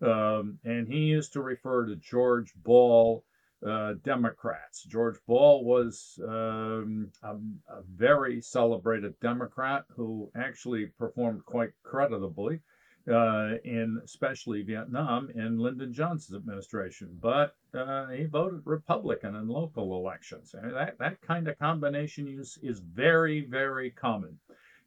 Um, 0.01 0.57
and 0.63 0.87
he 0.87 1.01
used 1.01 1.33
to 1.33 1.41
refer 1.41 1.85
to 1.85 1.95
George 1.97 2.51
Ball 2.55 3.23
uh, 3.65 3.93
Democrats. 4.03 4.83
George 4.83 5.19
Ball 5.27 5.63
was 5.63 6.19
um, 6.27 7.11
a, 7.21 7.35
a, 7.35 7.83
very 7.93 8.41
celebrated 8.41 9.19
Democrat 9.19 9.83
who 9.95 10.31
actually 10.35 10.87
performed 10.97 11.45
quite 11.45 11.71
creditably 11.83 12.61
uh, 13.07 13.55
in 13.63 14.01
especially 14.03 14.61
Vietnam 14.61 15.29
in 15.35 15.57
Lyndon 15.57 15.93
Johnson's 15.93 16.37
administration, 16.37 17.17
but 17.21 17.55
uh, 17.73 18.07
he 18.07 18.25
voted 18.25 18.61
Republican 18.65 19.35
in 19.35 19.47
local 19.47 19.95
elections. 19.95 20.53
And 20.53 20.73
that, 20.75 20.97
that 20.99 21.21
kind 21.21 21.47
of 21.47 21.57
combination 21.59 22.27
is, 22.27 22.57
is 22.61 22.79
very, 22.79 23.45
very 23.45 23.91
common. 23.91 24.37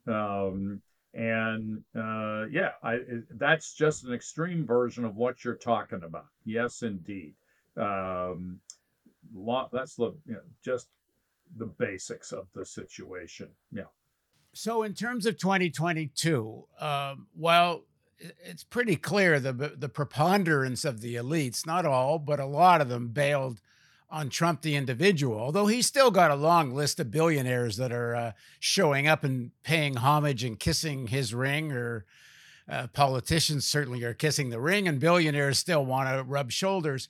Um, 0.07 0.83
and 1.15 1.83
uh, 1.97 2.47
yeah, 2.51 2.73
I, 2.83 3.01
that's 3.33 3.75
just 3.75 4.05
an 4.05 4.15
extreme 4.15 4.67
version 4.67 5.05
of 5.05 5.17
what 5.17 5.45
you're 5.45 5.55
talking 5.55 6.03
about. 6.05 6.27
Yes, 6.45 6.83
indeed. 6.83 7.35
Um, 7.77 8.61
that's 9.73 9.97
the 9.97 10.15
you 10.27 10.35
know, 10.35 10.41
just 10.65 10.89
the 11.57 11.67
basics 11.67 12.33
of 12.33 12.47
the 12.55 12.65
situation. 12.65 13.49
Yeah. 13.71 13.85
So, 14.55 14.83
in 14.83 14.95
terms 14.95 15.27
of 15.27 15.39
2022, 15.39 16.65
um, 16.81 17.27
well, 17.35 17.85
it's 18.45 18.65
pretty 18.65 18.97
clear 18.97 19.41
the 19.41 19.53
the 19.53 19.89
preponderance 19.89 20.85
of 20.85 21.01
the 21.01 21.17
elites, 21.17 21.67
not 21.67 21.85
all, 21.85 22.19
but 22.19 22.41
a 22.41 22.47
lot 22.47 22.81
of 22.81 22.89
them 22.89 23.09
bailed 23.09 23.61
on 24.11 24.29
Trump 24.29 24.61
the 24.61 24.77
individual. 24.77 25.39
Although 25.39 25.67
he's 25.67 25.87
still 25.87 26.11
got 26.11 26.31
a 26.31 26.37
long 26.37 26.75
list 26.75 27.01
of 27.01 27.11
billionaires 27.11 27.79
that 27.79 27.93
are 27.93 28.15
uh, 28.15 28.33
showing 28.61 29.09
up 29.09 29.25
and 29.25 29.51
paying 29.63 29.97
homage 29.97 30.45
and 30.45 30.59
kissing 30.59 31.07
his 31.07 31.35
ring, 31.35 31.73
or 31.73 32.05
uh, 32.69 32.89
politicians 32.89 33.67
certainly 33.67 34.05
are 34.05 34.15
kissing 34.15 34.51
the 34.51 34.61
ring, 34.61 34.87
and 34.87 35.01
billionaires 35.01 35.59
still 35.59 35.85
want 35.85 36.09
to 36.09 36.23
rub 36.23 36.53
shoulders. 36.53 37.09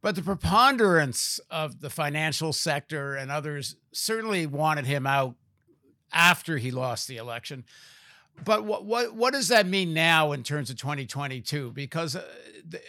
But 0.00 0.14
the 0.14 0.22
preponderance 0.22 1.40
of 1.50 1.80
the 1.80 1.90
financial 1.90 2.52
sector 2.52 3.16
and 3.16 3.32
others 3.32 3.76
certainly 3.92 4.46
wanted 4.46 4.86
him 4.86 5.06
out 5.06 5.34
after 6.12 6.58
he 6.58 6.70
lost 6.70 7.08
the 7.08 7.16
election. 7.16 7.64
But 8.42 8.64
what 8.64 8.84
what 8.84 9.14
what 9.14 9.32
does 9.32 9.48
that 9.48 9.66
mean 9.66 9.94
now 9.94 10.32
in 10.32 10.42
terms 10.42 10.70
of 10.70 10.76
2022? 10.76 11.72
Because 11.72 12.16
uh, 12.16 12.24
the, 12.68 12.80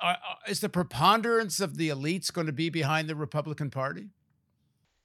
uh, 0.00 0.14
is 0.48 0.60
the 0.60 0.68
preponderance 0.68 1.60
of 1.60 1.76
the 1.76 1.88
elites 1.88 2.32
going 2.32 2.46
to 2.46 2.52
be 2.52 2.70
behind 2.70 3.08
the 3.08 3.16
Republican 3.16 3.70
Party? 3.70 4.10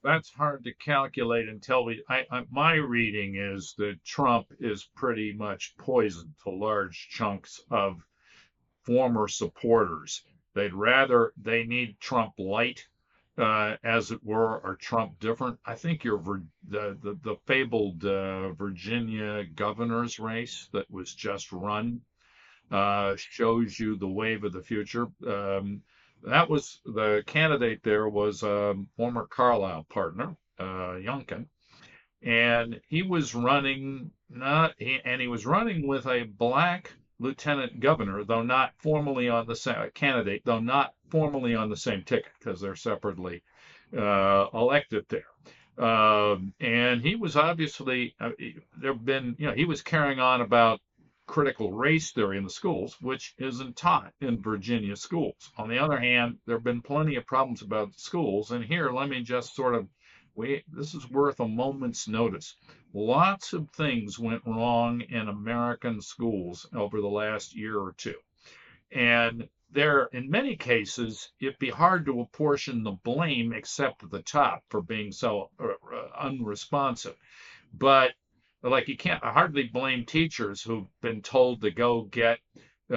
That's 0.04 0.30
hard 0.30 0.64
to 0.64 0.72
calculate 0.74 1.48
until 1.48 1.84
we. 1.84 2.02
I, 2.08 2.24
I, 2.30 2.44
my 2.50 2.74
reading 2.74 3.36
is 3.36 3.74
that 3.78 4.02
Trump 4.04 4.46
is 4.60 4.88
pretty 4.94 5.32
much 5.32 5.74
poisoned 5.78 6.34
to 6.44 6.50
large 6.50 7.08
chunks 7.10 7.60
of 7.70 8.00
former 8.84 9.28
supporters. 9.28 10.22
They'd 10.54 10.74
rather 10.74 11.32
they 11.36 11.64
need 11.64 12.00
Trump 12.00 12.34
light 12.38 12.86
uh, 13.38 13.76
as 13.84 14.10
it 14.10 14.22
were, 14.24 14.60
are 14.64 14.76
Trump 14.76 15.18
different? 15.20 15.58
I 15.64 15.74
think 15.74 16.04
your 16.04 16.18
the 16.68 16.98
the, 17.02 17.18
the 17.22 17.36
fabled 17.46 18.04
uh, 18.04 18.52
Virginia 18.52 19.44
governor's 19.44 20.18
race 20.18 20.68
that 20.72 20.90
was 20.90 21.14
just 21.14 21.52
run 21.52 22.00
uh, 22.70 23.14
shows 23.16 23.78
you 23.78 23.96
the 23.96 24.08
wave 24.08 24.44
of 24.44 24.52
the 24.52 24.62
future. 24.62 25.06
Um, 25.26 25.82
that 26.22 26.50
was 26.50 26.80
the 26.84 27.22
candidate. 27.26 27.82
There 27.82 28.08
was 28.08 28.42
a 28.42 28.74
former 28.96 29.26
Carlyle 29.26 29.86
partner, 29.88 30.36
uh, 30.58 30.98
Youngkin, 30.98 31.46
and 32.22 32.80
he 32.88 33.02
was 33.02 33.34
running 33.34 34.10
not, 34.28 34.74
and 34.80 35.20
he 35.20 35.28
was 35.28 35.46
running 35.46 35.86
with 35.86 36.06
a 36.06 36.24
black 36.24 36.92
lieutenant 37.18 37.80
governor, 37.80 38.24
though 38.24 38.42
not 38.42 38.72
formally 38.78 39.28
on 39.28 39.46
the 39.46 39.56
same 39.56 39.90
candidate, 39.94 40.42
though 40.44 40.60
not 40.60 40.94
formally 41.10 41.54
on 41.54 41.70
the 41.70 41.76
same 41.76 42.02
ticket 42.02 42.32
because 42.38 42.60
they're 42.60 42.76
separately 42.76 43.42
uh, 43.96 44.46
elected 44.54 45.06
there. 45.08 45.84
Um, 45.84 46.52
and 46.60 47.00
he 47.00 47.14
was 47.14 47.36
obviously 47.36 48.14
uh, 48.20 48.30
there 48.80 48.92
have 48.92 49.04
been 49.04 49.36
you 49.38 49.46
know 49.46 49.54
he 49.54 49.64
was 49.64 49.82
carrying 49.82 50.18
on 50.18 50.40
about 50.40 50.80
critical 51.26 51.72
race 51.72 52.10
theory 52.10 52.38
in 52.38 52.44
the 52.44 52.50
schools, 52.50 52.96
which 53.00 53.34
isn't 53.38 53.76
taught 53.76 54.12
in 54.20 54.40
Virginia 54.40 54.96
schools. 54.96 55.52
On 55.56 55.68
the 55.68 55.78
other 55.78 55.98
hand, 55.98 56.38
there 56.46 56.56
have 56.56 56.64
been 56.64 56.82
plenty 56.82 57.16
of 57.16 57.26
problems 57.26 57.62
about 57.62 57.94
schools, 57.94 58.50
and 58.50 58.64
here 58.64 58.90
let 58.90 59.08
me 59.08 59.22
just 59.22 59.54
sort 59.54 59.74
of 59.74 59.86
we 60.38 60.62
this 60.72 60.94
is 60.94 61.10
worth 61.10 61.40
a 61.40 61.48
moment's 61.48 62.06
notice. 62.06 62.54
Lots 62.94 63.52
of 63.52 63.68
things 63.70 64.20
went 64.20 64.46
wrong 64.46 65.00
in 65.00 65.28
American 65.28 66.00
schools 66.00 66.64
over 66.72 67.00
the 67.00 67.08
last 67.08 67.56
year 67.56 67.76
or 67.76 67.92
two. 67.98 68.14
And 68.92 69.48
there, 69.70 70.04
in 70.12 70.30
many 70.30 70.56
cases, 70.56 71.30
it'd 71.40 71.58
be 71.58 71.70
hard 71.70 72.06
to 72.06 72.20
apportion 72.20 72.84
the 72.84 72.92
blame 72.92 73.52
except 73.52 74.04
at 74.04 74.10
the 74.10 74.22
top 74.22 74.62
for 74.68 74.80
being 74.80 75.10
so 75.10 75.50
uh, 75.58 75.66
uh 75.92 76.08
unresponsive. 76.20 77.16
But 77.74 78.12
like 78.62 78.86
you 78.86 78.96
can't 78.96 79.22
hardly 79.22 79.64
blame 79.64 80.04
teachers 80.04 80.62
who've 80.62 81.00
been 81.00 81.20
told 81.20 81.62
to 81.62 81.70
go 81.72 82.02
get 82.02 82.38
uh, 82.90 82.94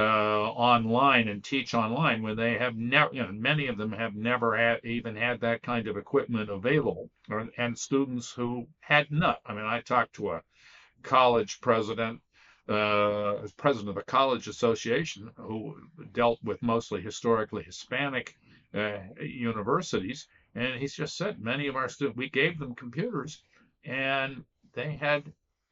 online 0.51 1.27
and 1.27 1.43
teach 1.43 1.73
online 1.73 2.21
when 2.21 2.37
they 2.37 2.57
have 2.57 2.75
never, 2.75 3.13
you 3.13 3.21
know, 3.21 3.31
many 3.31 3.67
of 3.67 3.77
them 3.77 3.91
have 3.91 4.15
never 4.15 4.55
had, 4.55 4.79
even 4.85 5.15
had 5.15 5.41
that 5.41 5.61
kind 5.63 5.87
of 5.87 5.97
equipment 5.97 6.49
available, 6.49 7.09
or, 7.29 7.49
and 7.57 7.77
students 7.77 8.31
who 8.31 8.67
had 8.79 9.11
not. 9.11 9.39
I 9.45 9.53
mean, 9.53 9.65
I 9.65 9.81
talked 9.81 10.13
to 10.13 10.31
a 10.31 10.41
college 11.03 11.59
president, 11.61 12.21
uh, 12.69 13.47
president 13.57 13.89
of 13.89 13.97
a 13.97 14.03
college 14.03 14.47
association 14.47 15.29
who 15.35 15.75
dealt 16.13 16.39
with 16.43 16.61
mostly 16.61 17.01
historically 17.01 17.63
Hispanic 17.63 18.35
uh, 18.73 18.99
universities, 19.19 20.27
and 20.55 20.75
he's 20.75 20.93
just 20.93 21.17
said 21.17 21.39
many 21.39 21.67
of 21.67 21.75
our 21.75 21.89
students, 21.89 22.17
we 22.17 22.29
gave 22.29 22.59
them 22.59 22.75
computers, 22.75 23.41
and 23.83 24.43
they 24.73 24.95
had 24.95 25.23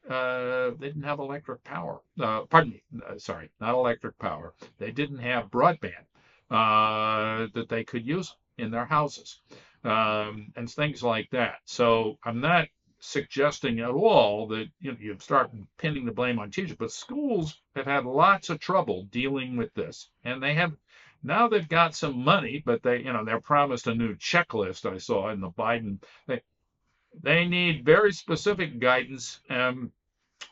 uh, 0.10 0.72
they 0.80 0.88
didn't 0.88 1.04
have 1.04 1.20
electric 1.20 1.64
power. 1.64 2.02
Uh, 2.20 2.42
pardon 2.50 2.72
me, 2.72 2.84
uh, 3.08 3.18
sorry, 3.18 3.50
not 3.62 3.76
electric 3.76 4.18
power. 4.20 4.54
They 4.80 4.92
didn't 4.92 5.20
have 5.20 5.52
broadband 5.52 6.06
uh, 6.50 7.48
that 7.54 7.70
they 7.70 7.84
could 7.84 8.06
use 8.06 8.36
in 8.58 8.72
their 8.72 8.86
houses 8.86 9.40
um, 9.84 10.52
and 10.56 10.70
things 10.70 11.04
like 11.04 11.30
that. 11.32 11.60
So 11.66 12.18
I'm 12.24 12.42
not 12.42 12.68
suggesting 13.00 13.80
at 13.80 13.92
all 13.92 14.48
that 14.48 14.68
you, 14.80 14.92
know, 14.92 14.98
you 15.00 15.16
start 15.20 15.52
pinning 15.78 16.06
the 16.06 16.12
blame 16.12 16.40
on 16.40 16.52
teachers, 16.52 16.76
but 16.78 16.92
schools 16.92 17.62
have 17.76 17.86
had 17.86 18.06
lots 18.06 18.50
of 18.50 18.60
trouble 18.60 19.04
dealing 19.12 19.58
with 19.58 19.74
this, 19.74 20.10
and 20.24 20.42
they 20.42 20.56
have 20.56 20.74
now 21.24 21.48
they've 21.48 21.68
got 21.68 21.96
some 21.96 22.24
money, 22.24 22.64
but 22.66 22.82
they, 22.82 23.00
you 23.00 23.12
know, 23.14 23.26
they're 23.26 23.42
promised 23.42 23.88
a 23.88 23.96
new 23.96 24.16
checklist. 24.16 24.92
I 24.92 24.98
saw 24.98 25.30
in 25.30 25.42
the 25.42 25.50
Biden. 25.50 26.02
They, 26.28 26.42
they 27.22 27.46
need 27.46 27.86
very 27.86 28.14
specific 28.14 28.80
guidance 28.80 29.40
um, 29.50 29.92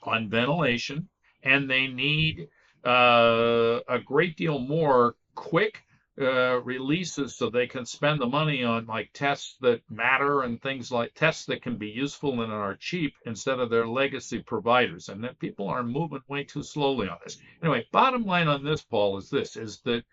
on 0.03 0.29
ventilation, 0.29 1.09
and 1.43 1.69
they 1.69 1.87
need 1.87 2.49
uh, 2.85 3.79
a 3.87 3.99
great 3.99 4.37
deal 4.37 4.59
more 4.59 5.15
quick 5.35 5.83
uh, 6.19 6.59
releases 6.61 7.35
so 7.35 7.49
they 7.49 7.67
can 7.67 7.85
spend 7.85 8.19
the 8.19 8.25
money 8.25 8.63
on 8.63 8.85
like 8.87 9.09
tests 9.13 9.55
that 9.61 9.81
matter 9.89 10.41
and 10.41 10.61
things 10.61 10.91
like 10.91 11.13
tests 11.13 11.45
that 11.45 11.61
can 11.61 11.77
be 11.77 11.89
useful 11.89 12.41
and 12.41 12.51
are 12.51 12.75
cheap 12.75 13.13
instead 13.25 13.59
of 13.59 13.69
their 13.69 13.87
legacy 13.87 14.39
providers. 14.39 15.09
And 15.09 15.23
that 15.23 15.37
people 15.37 15.67
are 15.67 15.83
moving 15.83 16.21
way 16.27 16.43
too 16.43 16.63
slowly 16.63 17.07
on 17.07 17.17
this. 17.23 17.37
Anyway, 17.61 17.85
bottom 17.91 18.25
line 18.25 18.47
on 18.47 18.63
this, 18.63 18.81
Paul, 18.81 19.17
is 19.17 19.29
this: 19.29 19.55
is 19.55 19.79
that 19.81 20.03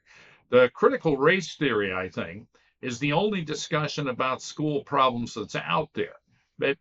the 0.51 0.71
critical 0.75 1.17
race 1.17 1.57
theory, 1.57 1.95
I 1.95 2.09
think, 2.11 2.49
is 2.83 2.99
the 2.99 3.15
only 3.15 3.41
discussion 3.41 4.09
about 4.09 4.43
school 4.43 4.85
problems 4.85 5.33
that's 5.35 5.57
out 5.57 5.89
there 5.95 6.17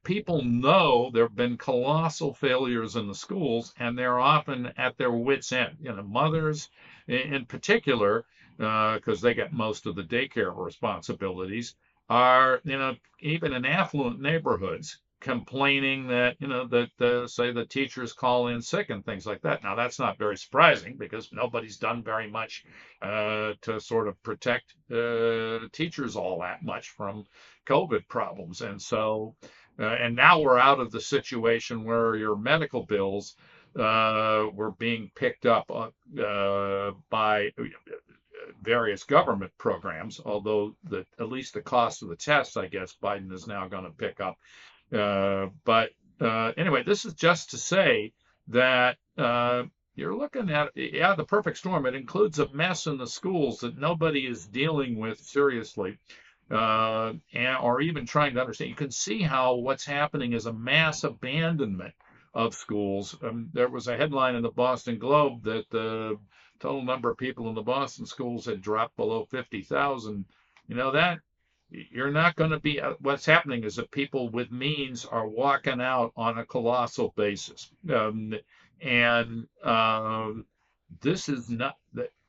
people 0.03 0.44
know 0.44 1.10
there 1.13 1.24
have 1.24 1.36
been 1.36 1.58
colossal 1.58 2.34
failures 2.34 2.96
in 2.96 3.08
the 3.08 3.15
schools 3.15 3.74
and 3.77 3.98
they're 3.98 4.20
often 4.20 4.72
at 4.77 4.98
their 4.98 5.12
wits 5.12 5.51
end. 5.51 5.77
You 5.82 5.94
know 5.96 6.03
mothers 6.03 6.70
in 7.08 7.46
particular 7.46 8.25
because 8.58 9.24
uh, 9.24 9.27
they 9.27 9.34
get 9.34 9.53
most 9.53 9.86
of 9.86 9.96
the 9.96 10.03
daycare 10.03 10.53
responsibilities 10.56 11.75
are 12.10 12.62
you 12.63 12.77
know 12.77 12.96
even 13.22 13.53
in 13.53 13.65
affluent 13.65 14.22
neighborhoods 14.22 15.00
complaining 15.24 16.06
that 16.08 16.36
you 16.42 16.48
know 16.48 16.68
that 16.68 16.89
uh, 17.01 17.25
say 17.25 17.50
the 17.51 17.65
teachers 17.65 18.12
call 18.12 18.50
in 18.50 18.62
sick 18.62 18.89
and 18.89 19.06
things 19.06 19.25
like 19.25 19.42
that. 19.42 19.63
Now 19.63 19.74
that's 19.74 19.98
not 19.98 20.18
very 20.18 20.36
surprising 20.38 20.98
because 20.98 21.32
nobody's 21.32 21.77
done 21.77 22.03
very 22.03 22.30
much 22.30 22.65
uh, 23.01 23.53
to 23.62 23.80
sort 23.80 24.10
of 24.10 24.22
protect 24.22 24.75
uh, 24.92 25.60
teachers 25.72 26.18
all 26.18 26.42
that 26.42 26.62
much 26.62 26.89
from 26.89 27.24
covid 27.65 28.06
problems. 28.10 28.62
And 28.62 28.82
so 28.82 29.34
uh, 29.80 29.84
and 29.84 30.15
now 30.15 30.39
we're 30.39 30.60
out 30.60 30.80
of 30.80 30.92
the 30.92 31.01
situation 31.01 31.84
where 31.84 32.15
your 32.15 32.36
medical 32.36 32.86
bills 32.86 33.36
uh, 33.77 34.46
were 34.53 34.72
being 34.77 35.12
picked 35.15 35.46
up 35.46 35.70
uh, 35.72 36.92
by 37.10 37.50
various 38.62 39.03
government 39.03 39.51
programs, 39.58 40.20
although 40.24 40.75
the 40.84 41.06
at 41.20 41.30
least 41.30 41.53
the 41.53 41.62
cost 41.62 42.03
of 42.03 42.10
the 42.10 42.15
tests, 42.15 42.58
I 42.58 42.68
guess 42.68 42.96
Biden 43.01 43.32
is 43.32 43.48
now 43.48 43.68
going 43.68 43.86
to 43.86 43.89
pick 43.89 44.20
up. 44.20 44.38
Uh, 44.92 45.48
but 45.65 45.92
uh, 46.22 46.51
anyway, 46.58 46.84
this 46.84 47.06
is 47.06 47.13
just 47.13 47.51
to 47.51 47.58
say 47.58 48.13
that 48.50 48.98
uh, 49.18 49.63
you're 49.96 50.15
looking 50.15 50.50
at 50.50 50.70
yeah 50.75 51.15
the 51.15 51.24
perfect 51.24 51.58
storm. 51.58 51.86
It 51.86 51.96
includes 51.96 52.39
a 52.39 52.51
mess 52.53 52.88
in 52.88 52.98
the 52.98 53.08
schools 53.08 53.60
that 53.60 53.77
nobody 53.77 54.27
is 54.27 54.46
dealing 54.46 54.98
with 54.98 55.20
seriously. 55.20 55.98
Uh, 56.51 57.13
or 57.62 57.81
even 57.81 58.05
trying 58.05 58.33
to 58.35 58.41
understand. 58.41 58.69
You 58.69 58.75
can 58.75 58.91
see 58.91 59.21
how 59.21 59.55
what's 59.55 59.85
happening 59.85 60.33
is 60.33 60.45
a 60.45 60.53
mass 60.53 61.03
abandonment 61.03 61.93
of 62.33 62.53
schools. 62.53 63.15
Um, 63.23 63.50
there 63.53 63.69
was 63.69 63.88
a 63.88 63.97
headline 63.97 64.35
in 64.35 64.43
the 64.43 64.51
Boston 64.51 65.00
Globe 65.00 65.43
that 65.43 65.69
the 65.69 66.17
total 66.59 66.83
number 66.83 67.09
of 67.09 67.17
people 67.17 67.50
in 67.50 67.55
the 67.55 67.62
Boston 67.62 68.05
schools 68.05 68.45
had 68.45 68.62
dropped 68.62 68.95
below 68.97 69.25
50,000. 69.25 70.25
You 70.67 70.75
know, 70.75 70.91
that 70.91 71.19
you're 71.69 72.12
not 72.12 72.35
going 72.35 72.51
to 72.51 72.59
be, 72.59 72.79
uh, 72.79 72.93
what's 73.00 73.25
happening 73.25 73.63
is 73.63 73.75
that 73.75 73.91
people 73.91 74.29
with 74.29 74.51
means 74.51 75.05
are 75.05 75.27
walking 75.27 75.81
out 75.81 76.12
on 76.15 76.38
a 76.38 76.45
colossal 76.45 77.13
basis. 77.15 77.69
Um, 77.91 78.33
and 78.81 79.47
uh, 79.63 80.31
this 81.01 81.29
is 81.29 81.50
not, 81.50 81.77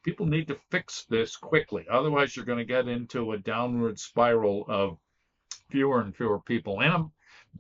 people 0.05 0.27
need 0.27 0.47
to 0.49 0.59
fix 0.71 1.05
this 1.09 1.37
quickly. 1.37 1.87
Otherwise, 1.91 2.37
you're 2.37 2.45
going 2.45 2.59
to 2.59 2.65
get 2.65 2.89
into 2.89 3.33
a 3.33 3.39
downward 3.39 3.99
spiral 3.99 4.65
of 4.69 4.99
fewer 5.71 6.01
and 6.01 6.15
fewer 6.15 6.39
people 6.39 6.81
in 6.81 6.91
them 6.91 7.11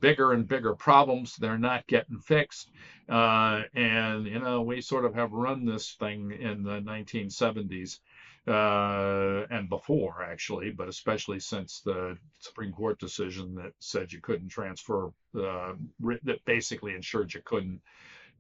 bigger 0.01 0.33
and 0.33 0.49
bigger 0.49 0.75
problems. 0.75 1.37
They're 1.37 1.59
not 1.59 1.87
getting 1.87 2.19
fixed. 2.19 2.71
Uh, 3.09 3.63
and, 3.75 4.27
you 4.27 4.39
know, 4.39 4.63
we 4.63 4.81
sort 4.81 5.05
of 5.05 5.15
have 5.15 5.33
run 5.33 5.65
this 5.65 5.95
thing 5.95 6.33
in 6.33 6.63
the 6.63 6.81
1970s 6.81 7.99
uh, 8.47 9.47
and 9.51 9.69
before, 9.69 10.23
actually, 10.23 10.71
but 10.71 10.89
especially 10.89 11.41
since 11.41 11.81
the 11.81 12.17
Supreme 12.41 12.73
Court 12.73 12.99
decision 12.99 13.55
that 13.57 13.73
said 13.79 14.13
you 14.13 14.21
couldn't 14.21 14.49
transfer, 14.49 15.11
uh, 15.39 15.73
that 16.25 16.45
basically 16.45 16.95
ensured 16.95 17.33
you 17.33 17.41
couldn't. 17.45 17.81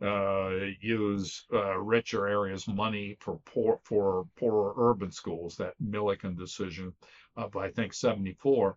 Uh, 0.02 0.50
use 0.80 1.46
uh, 1.52 1.78
richer 1.78 2.26
areas 2.26 2.66
money 2.68 3.16
for 3.20 3.38
poor 3.46 3.80
for 3.84 4.26
poorer 4.36 4.74
urban 4.76 5.10
schools. 5.10 5.56
That 5.56 5.74
Milliken 5.80 6.36
decision 6.36 6.92
of 7.36 7.56
I 7.56 7.70
think 7.70 7.94
74 7.94 8.76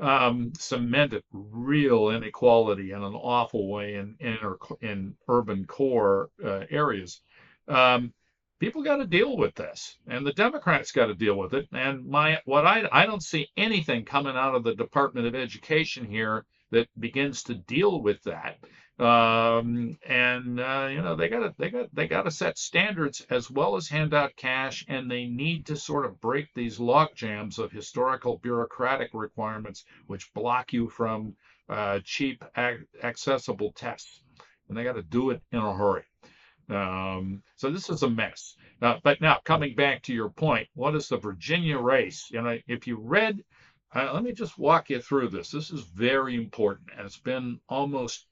um, 0.00 0.52
cemented 0.58 1.22
real 1.32 2.10
inequality 2.10 2.92
in 2.92 3.02
an 3.02 3.14
awful 3.14 3.68
way 3.70 3.94
in 3.94 4.16
in, 4.20 4.38
in 4.82 5.14
urban 5.28 5.64
core 5.66 6.30
uh, 6.44 6.64
areas. 6.70 7.20
Um, 7.68 8.12
people 8.60 8.82
got 8.82 8.96
to 8.96 9.06
deal 9.06 9.36
with 9.36 9.54
this, 9.54 9.96
and 10.06 10.26
the 10.26 10.32
Democrats 10.32 10.92
got 10.92 11.06
to 11.06 11.14
deal 11.14 11.36
with 11.36 11.54
it. 11.54 11.68
And 11.72 12.06
my 12.06 12.40
what 12.44 12.66
I 12.66 12.88
I 12.92 13.06
don't 13.06 13.22
see 13.22 13.48
anything 13.56 14.04
coming 14.04 14.36
out 14.36 14.54
of 14.54 14.64
the 14.64 14.74
Department 14.74 15.26
of 15.26 15.34
Education 15.34 16.06
here 16.06 16.44
that 16.70 16.88
begins 16.98 17.44
to 17.44 17.54
deal 17.54 18.02
with 18.02 18.22
that 18.24 18.58
um, 18.98 19.98
and 20.06 20.58
uh, 20.58 20.88
you 20.90 21.02
know 21.02 21.14
they 21.14 21.28
got 21.28 21.40
to 21.40 21.54
they 21.58 21.70
got 21.70 21.94
they 21.94 22.06
got 22.08 22.22
to 22.22 22.30
set 22.30 22.56
standards 22.56 23.20
as 23.28 23.50
well 23.50 23.76
as 23.76 23.88
hand 23.88 24.14
out 24.14 24.36
cash, 24.36 24.86
and 24.88 25.10
they 25.10 25.26
need 25.26 25.66
to 25.66 25.76
sort 25.76 26.06
of 26.06 26.20
break 26.20 26.48
these 26.54 26.80
lock 26.80 27.14
jams 27.14 27.58
of 27.58 27.70
historical 27.70 28.38
bureaucratic 28.38 29.10
requirements 29.12 29.84
which 30.06 30.32
block 30.32 30.72
you 30.72 30.88
from 30.88 31.34
uh, 31.68 32.00
cheap, 32.04 32.42
accessible 33.02 33.72
tests, 33.72 34.20
and 34.68 34.76
they 34.76 34.84
got 34.84 34.94
to 34.94 35.02
do 35.02 35.30
it 35.30 35.42
in 35.52 35.58
a 35.58 35.74
hurry. 35.74 36.04
Um, 36.68 37.42
so 37.56 37.70
this 37.70 37.90
is 37.90 38.02
a 38.02 38.10
mess. 38.10 38.56
Uh, 38.80 38.96
but 39.02 39.20
now 39.20 39.38
coming 39.44 39.74
back 39.74 40.02
to 40.04 40.14
your 40.14 40.30
point, 40.30 40.68
what 40.74 40.94
is 40.94 41.08
the 41.08 41.16
Virginia 41.16 41.78
race? 41.78 42.28
You 42.30 42.42
know, 42.42 42.58
if 42.66 42.86
you 42.86 42.96
read, 42.96 43.44
uh, 43.94 44.10
let 44.12 44.22
me 44.22 44.32
just 44.32 44.58
walk 44.58 44.90
you 44.90 45.00
through 45.00 45.28
this. 45.28 45.50
This 45.50 45.70
is 45.70 45.82
very 45.82 46.34
important, 46.34 46.88
and 46.96 47.06
it's 47.06 47.18
been 47.18 47.60
almost 47.68 48.26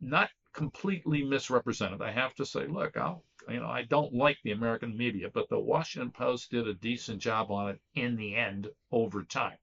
not 0.00 0.30
completely 0.52 1.22
misrepresented. 1.22 2.00
I 2.00 2.10
have 2.10 2.34
to 2.36 2.46
say, 2.46 2.66
look, 2.66 2.96
I'll, 2.96 3.22
you 3.48 3.60
know, 3.60 3.68
I 3.68 3.82
don't 3.82 4.14
like 4.14 4.38
the 4.42 4.52
American 4.52 4.96
media, 4.96 5.28
but 5.32 5.48
the 5.48 5.58
Washington 5.58 6.10
Post 6.10 6.50
did 6.50 6.66
a 6.66 6.74
decent 6.74 7.20
job 7.20 7.50
on 7.50 7.68
it 7.70 7.80
in 7.94 8.16
the 8.16 8.34
end 8.34 8.68
over 8.90 9.22
time. 9.22 9.58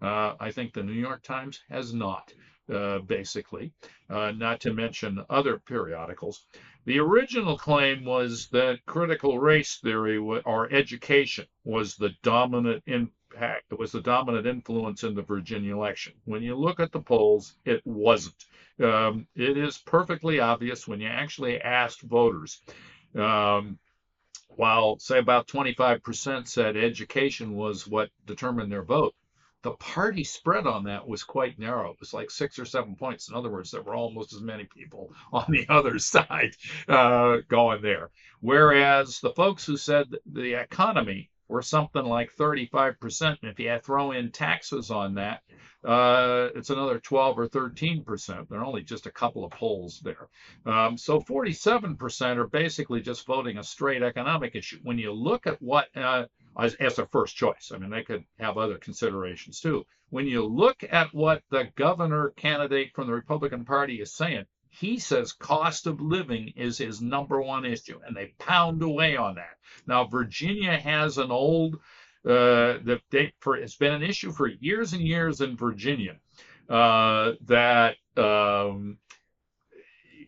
Uh, 0.00 0.34
I 0.38 0.50
think 0.50 0.74
the 0.74 0.82
New 0.82 0.92
York 0.92 1.22
Times 1.22 1.60
has 1.70 1.94
not, 1.94 2.32
uh, 2.72 2.98
basically, 2.98 3.72
uh, 4.10 4.32
not 4.32 4.60
to 4.60 4.74
mention 4.74 5.24
other 5.30 5.58
periodicals. 5.58 6.44
The 6.84 6.98
original 6.98 7.56
claim 7.56 8.04
was 8.04 8.48
that 8.50 8.84
critical 8.84 9.38
race 9.38 9.78
theory 9.82 10.18
or 10.18 10.72
education 10.72 11.46
was 11.64 11.96
the 11.96 12.10
dominant 12.22 12.82
impact, 12.86 13.72
was 13.76 13.92
the 13.92 14.02
dominant 14.02 14.46
influence 14.46 15.02
in 15.02 15.14
the 15.14 15.22
Virginia 15.22 15.74
election. 15.74 16.12
When 16.26 16.42
you 16.42 16.54
look 16.56 16.78
at 16.78 16.92
the 16.92 17.00
polls, 17.00 17.54
it 17.64 17.80
wasn't. 17.86 18.44
Um, 18.82 19.26
it 19.34 19.56
is 19.56 19.78
perfectly 19.78 20.40
obvious 20.40 20.86
when 20.86 21.00
you 21.00 21.08
actually 21.08 21.60
ask 21.60 22.00
voters. 22.00 22.60
Um, 23.14 23.78
while, 24.48 24.98
say, 24.98 25.18
about 25.18 25.48
25% 25.48 26.48
said 26.48 26.76
education 26.76 27.54
was 27.54 27.86
what 27.86 28.10
determined 28.26 28.72
their 28.72 28.84
vote, 28.84 29.14
the 29.62 29.72
party 29.72 30.22
spread 30.22 30.66
on 30.66 30.84
that 30.84 31.08
was 31.08 31.24
quite 31.24 31.58
narrow. 31.58 31.90
It 31.90 32.00
was 32.00 32.14
like 32.14 32.30
six 32.30 32.58
or 32.58 32.64
seven 32.64 32.94
points. 32.94 33.28
In 33.28 33.34
other 33.34 33.50
words, 33.50 33.70
there 33.70 33.82
were 33.82 33.94
almost 33.94 34.32
as 34.32 34.40
many 34.40 34.64
people 34.64 35.12
on 35.32 35.46
the 35.48 35.66
other 35.68 35.98
side 36.12 36.54
uh, 36.88 37.38
going 37.48 37.82
there. 37.82 38.10
Whereas 38.40 39.20
the 39.20 39.32
folks 39.32 39.66
who 39.66 39.76
said 39.76 40.06
the 40.24 40.54
economy 40.54 41.30
were 41.48 41.62
something 41.62 42.04
like 42.04 42.34
35%. 42.36 43.38
And 43.42 43.50
if 43.50 43.58
you 43.58 43.78
throw 43.82 44.12
in 44.12 44.30
taxes 44.32 44.90
on 44.90 45.14
that, 45.14 45.42
uh, 45.84 46.48
it's 46.54 46.70
another 46.70 46.98
12 46.98 47.38
or 47.38 47.46
13 47.46 48.02
percent. 48.02 48.48
There 48.48 48.58
are 48.58 48.64
only 48.64 48.82
just 48.82 49.06
a 49.06 49.12
couple 49.12 49.44
of 49.44 49.52
polls 49.52 50.00
there. 50.02 50.28
Um, 50.64 50.96
so 50.96 51.20
47 51.20 51.96
percent 51.96 52.38
are 52.38 52.48
basically 52.48 53.00
just 53.00 53.26
voting 53.26 53.58
a 53.58 53.62
straight 53.62 54.02
economic 54.02 54.56
issue. 54.56 54.80
When 54.82 54.98
you 54.98 55.12
look 55.12 55.46
at 55.46 55.62
what 55.62 55.88
uh, 55.96 56.26
as, 56.58 56.74
as 56.74 56.98
a 56.98 57.06
first 57.06 57.36
choice, 57.36 57.70
I 57.72 57.78
mean, 57.78 57.90
they 57.90 58.02
could 58.02 58.24
have 58.38 58.58
other 58.58 58.78
considerations 58.78 59.60
too. 59.60 59.84
When 60.10 60.26
you 60.26 60.44
look 60.44 60.82
at 60.90 61.12
what 61.14 61.42
the 61.50 61.68
governor 61.76 62.30
candidate 62.36 62.92
from 62.94 63.06
the 63.06 63.12
Republican 63.12 63.64
Party 63.64 64.00
is 64.00 64.14
saying, 64.14 64.44
he 64.78 64.98
says 64.98 65.32
cost 65.32 65.86
of 65.86 66.00
living 66.00 66.52
is 66.56 66.78
his 66.78 67.00
number 67.00 67.40
one 67.40 67.64
issue, 67.64 67.98
and 68.06 68.16
they 68.16 68.34
pound 68.38 68.82
away 68.82 69.16
on 69.16 69.36
that. 69.36 69.56
Now, 69.86 70.04
Virginia 70.04 70.76
has 70.76 71.18
an 71.18 71.30
old 71.30 71.76
uh, 72.26 72.82
that 72.84 73.00
they, 73.10 73.32
for 73.40 73.56
it's 73.56 73.76
been 73.76 73.94
an 73.94 74.02
issue 74.02 74.32
for 74.32 74.48
years 74.48 74.92
and 74.92 75.02
years 75.02 75.40
in 75.40 75.56
Virginia 75.56 76.16
uh, 76.68 77.32
that 77.42 77.96
um, 78.16 78.98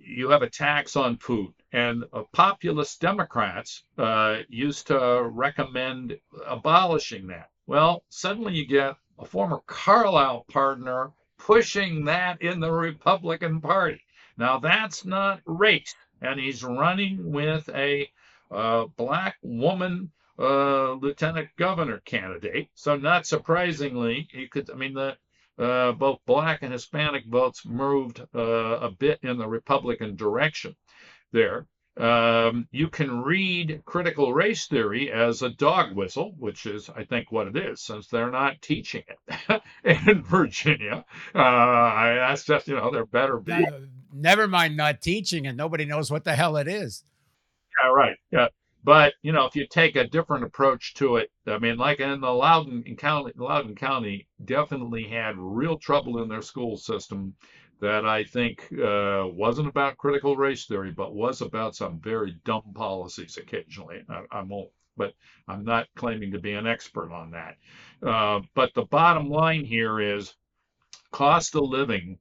you 0.00 0.30
have 0.30 0.42
a 0.42 0.48
tax 0.48 0.96
on 0.96 1.18
food, 1.18 1.52
and 1.72 2.04
uh, 2.12 2.22
populist 2.32 3.00
Democrats 3.00 3.82
uh, 3.98 4.38
used 4.48 4.86
to 4.86 5.28
recommend 5.30 6.18
abolishing 6.46 7.26
that. 7.26 7.50
Well, 7.66 8.04
suddenly 8.08 8.54
you 8.54 8.66
get 8.66 8.96
a 9.18 9.24
former 9.26 9.60
Carlyle 9.66 10.46
partner 10.50 11.10
pushing 11.38 12.06
that 12.06 12.40
in 12.40 12.60
the 12.60 12.72
Republican 12.72 13.60
Party. 13.60 14.00
Now 14.38 14.58
that's 14.58 15.04
not 15.04 15.40
race, 15.44 15.94
and 16.22 16.38
he's 16.40 16.64
running 16.64 17.32
with 17.32 17.68
a 17.70 18.08
uh, 18.50 18.86
black 18.96 19.36
woman 19.42 20.12
uh, 20.38 20.92
lieutenant 20.92 21.48
governor 21.56 22.00
candidate. 22.04 22.68
So 22.74 22.96
not 22.96 23.26
surprisingly, 23.26 24.28
he 24.30 24.46
could. 24.48 24.70
I 24.70 24.74
mean, 24.74 24.94
the 24.94 25.16
uh, 25.58 25.92
both 25.92 26.20
black 26.24 26.62
and 26.62 26.72
Hispanic 26.72 27.26
votes 27.26 27.66
moved 27.66 28.20
uh, 28.34 28.38
a 28.40 28.90
bit 28.90 29.18
in 29.22 29.38
the 29.38 29.48
Republican 29.48 30.14
direction 30.14 30.76
there. 31.32 31.66
Um, 31.96 32.68
you 32.70 32.88
can 32.88 33.22
read 33.22 33.82
critical 33.84 34.32
race 34.32 34.68
theory 34.68 35.10
as 35.10 35.42
a 35.42 35.50
dog 35.50 35.96
whistle, 35.96 36.32
which 36.38 36.64
is, 36.64 36.88
I 36.88 37.02
think, 37.02 37.32
what 37.32 37.48
it 37.48 37.56
is, 37.56 37.82
since 37.82 38.06
they're 38.06 38.30
not 38.30 38.62
teaching 38.62 39.02
it 39.08 39.62
in 40.08 40.22
Virginia. 40.22 41.04
Uh, 41.34 42.14
that's 42.14 42.44
just, 42.44 42.68
you 42.68 42.76
know, 42.76 42.92
they're 42.92 43.04
better. 43.04 43.42
Never 44.20 44.46
mind 44.46 44.76
not 44.76 45.00
teaching 45.00 45.46
and 45.46 45.56
Nobody 45.56 45.84
knows 45.84 46.10
what 46.10 46.24
the 46.24 46.34
hell 46.34 46.56
it 46.56 46.68
is. 46.68 47.04
Yeah, 47.82 47.90
right. 47.90 48.16
Yeah. 48.30 48.48
But 48.84 49.14
you 49.22 49.32
know, 49.32 49.44
if 49.44 49.56
you 49.56 49.66
take 49.66 49.96
a 49.96 50.06
different 50.06 50.44
approach 50.44 50.94
to 50.94 51.16
it, 51.16 51.30
I 51.46 51.58
mean, 51.58 51.76
like 51.76 52.00
in 52.00 52.20
the 52.20 52.30
Loudoun 52.30 52.84
County, 52.96 53.32
Loudoun 53.36 53.74
County 53.74 54.28
definitely 54.44 55.04
had 55.04 55.36
real 55.36 55.78
trouble 55.78 56.22
in 56.22 56.28
their 56.28 56.42
school 56.42 56.76
system 56.76 57.34
that 57.80 58.06
I 58.06 58.24
think 58.24 58.66
uh, 58.72 59.24
wasn't 59.26 59.68
about 59.68 59.98
critical 59.98 60.36
race 60.36 60.66
theory, 60.66 60.90
but 60.90 61.14
was 61.14 61.42
about 61.42 61.76
some 61.76 62.00
very 62.00 62.36
dumb 62.44 62.72
policies 62.74 63.36
occasionally. 63.36 64.02
I, 64.08 64.22
I'm 64.32 64.52
old, 64.52 64.70
but 64.96 65.14
I'm 65.46 65.64
not 65.64 65.86
claiming 65.96 66.32
to 66.32 66.40
be 66.40 66.52
an 66.52 66.66
expert 66.66 67.12
on 67.12 67.30
that. 67.32 67.56
Uh, 68.02 68.40
but 68.54 68.74
the 68.74 68.86
bottom 68.86 69.28
line 69.28 69.64
here 69.64 70.00
is 70.00 70.34
cost 71.12 71.54
of 71.54 71.64
living. 71.64 72.18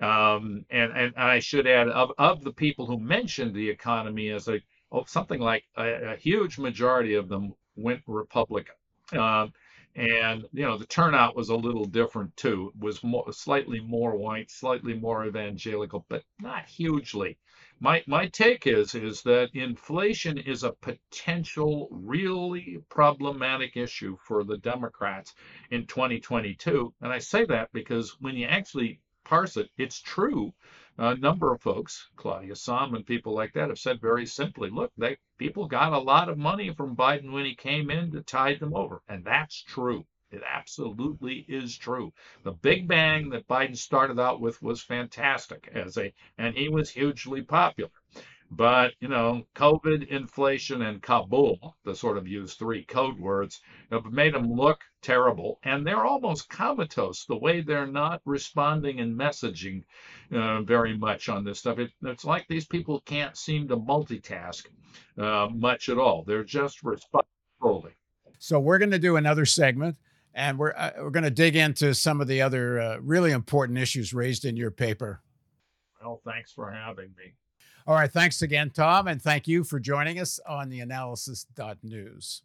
Um, 0.00 0.64
and, 0.70 0.92
and 0.92 1.14
I 1.16 1.40
should 1.40 1.66
add, 1.66 1.88
of, 1.88 2.12
of 2.16 2.42
the 2.42 2.52
people 2.52 2.86
who 2.86 2.98
mentioned 2.98 3.54
the 3.54 3.68
economy 3.68 4.30
as 4.30 4.48
a 4.48 4.60
oh, 4.92 5.04
something 5.06 5.40
like 5.40 5.64
a, 5.76 6.12
a, 6.12 6.16
huge 6.16 6.58
majority 6.58 7.14
of 7.14 7.28
them 7.28 7.54
went 7.76 8.02
Republican. 8.06 8.74
Um, 9.12 9.52
and 9.96 10.46
you 10.52 10.62
know 10.62 10.78
the 10.78 10.86
turnout 10.86 11.34
was 11.34 11.48
a 11.48 11.56
little 11.56 11.84
different 11.84 12.36
too. 12.36 12.72
It 12.74 12.80
was 12.80 13.02
more, 13.02 13.32
slightly 13.32 13.80
more 13.80 14.16
white, 14.16 14.50
slightly 14.50 14.94
more 14.94 15.26
evangelical, 15.26 16.06
but 16.08 16.22
not 16.40 16.66
hugely. 16.66 17.36
My 17.80 18.04
my 18.06 18.28
take 18.28 18.66
is 18.68 18.94
is 18.94 19.22
that 19.22 19.50
inflation 19.54 20.38
is 20.38 20.62
a 20.62 20.72
potential 20.72 21.88
really 21.90 22.78
problematic 22.88 23.76
issue 23.76 24.16
for 24.22 24.44
the 24.44 24.58
Democrats 24.58 25.34
in 25.70 25.86
2022, 25.86 26.94
and 27.00 27.12
I 27.12 27.18
say 27.18 27.44
that 27.46 27.72
because 27.72 28.16
when 28.20 28.36
you 28.36 28.46
actually 28.46 29.00
parse 29.30 29.56
it, 29.56 29.70
it's 29.78 30.00
true 30.00 30.52
a 30.98 31.16
number 31.16 31.50
of 31.50 31.62
folks, 31.62 32.10
Claudia 32.16 32.52
Sahm 32.52 32.94
and 32.94 33.06
people 33.06 33.32
like 33.32 33.54
that, 33.54 33.70
have 33.70 33.78
said 33.78 34.02
very 34.02 34.26
simply, 34.26 34.68
look, 34.68 34.92
they 34.98 35.16
people 35.38 35.66
got 35.66 35.94
a 35.94 35.98
lot 35.98 36.28
of 36.28 36.36
money 36.36 36.74
from 36.74 36.94
Biden 36.94 37.32
when 37.32 37.46
he 37.46 37.54
came 37.54 37.90
in 37.90 38.10
to 38.12 38.20
tide 38.20 38.60
them 38.60 38.74
over. 38.74 39.00
And 39.08 39.24
that's 39.24 39.62
true. 39.62 40.04
It 40.30 40.42
absolutely 40.46 41.46
is 41.48 41.76
true. 41.78 42.12
The 42.44 42.52
big 42.52 42.86
bang 42.86 43.30
that 43.30 43.48
Biden 43.48 43.76
started 43.76 44.20
out 44.20 44.40
with 44.42 44.62
was 44.62 44.82
fantastic 44.82 45.70
as 45.72 45.96
a 45.96 46.12
and 46.36 46.54
he 46.54 46.68
was 46.68 46.90
hugely 46.90 47.40
popular. 47.42 47.90
But, 48.52 48.94
you 49.00 49.06
know, 49.06 49.44
COVID, 49.54 50.08
inflation, 50.08 50.82
and 50.82 51.00
Kabul, 51.00 51.76
to 51.84 51.94
sort 51.94 52.18
of 52.18 52.26
use 52.26 52.54
three 52.54 52.84
code 52.84 53.18
words, 53.18 53.60
have 53.92 54.06
made 54.06 54.34
them 54.34 54.52
look 54.52 54.80
terrible. 55.02 55.60
And 55.62 55.86
they're 55.86 56.04
almost 56.04 56.48
comatose 56.48 57.24
the 57.26 57.38
way 57.38 57.60
they're 57.60 57.86
not 57.86 58.20
responding 58.24 58.98
and 58.98 59.16
messaging 59.16 59.84
uh, 60.32 60.62
very 60.62 60.96
much 60.96 61.28
on 61.28 61.44
this 61.44 61.60
stuff. 61.60 61.78
It, 61.78 61.92
it's 62.02 62.24
like 62.24 62.48
these 62.48 62.66
people 62.66 63.00
can't 63.02 63.36
seem 63.36 63.68
to 63.68 63.76
multitask 63.76 64.66
uh, 65.16 65.48
much 65.54 65.88
at 65.88 65.98
all. 65.98 66.24
They're 66.26 66.42
just 66.42 66.82
responding 66.82 67.28
slowly. 67.60 67.92
So 68.40 68.58
we're 68.58 68.78
going 68.78 68.90
to 68.90 68.98
do 68.98 69.14
another 69.16 69.46
segment. 69.46 69.96
And 70.34 70.58
we're, 70.58 70.74
uh, 70.76 70.90
we're 70.98 71.10
going 71.10 71.24
to 71.24 71.30
dig 71.30 71.56
into 71.56 71.92
some 71.94 72.20
of 72.20 72.28
the 72.28 72.42
other 72.42 72.80
uh, 72.80 72.96
really 73.00 73.32
important 73.32 73.78
issues 73.78 74.14
raised 74.14 74.44
in 74.44 74.56
your 74.56 74.70
paper. 74.70 75.22
Well, 76.00 76.20
thanks 76.24 76.52
for 76.52 76.70
having 76.70 77.10
me. 77.18 77.34
All 77.90 77.96
right. 77.96 78.12
Thanks 78.12 78.40
again, 78.40 78.70
Tom. 78.70 79.08
And 79.08 79.20
thank 79.20 79.48
you 79.48 79.64
for 79.64 79.80
joining 79.80 80.20
us 80.20 80.38
on 80.46 80.68
the 80.68 80.78
analysis.news. 80.78 82.42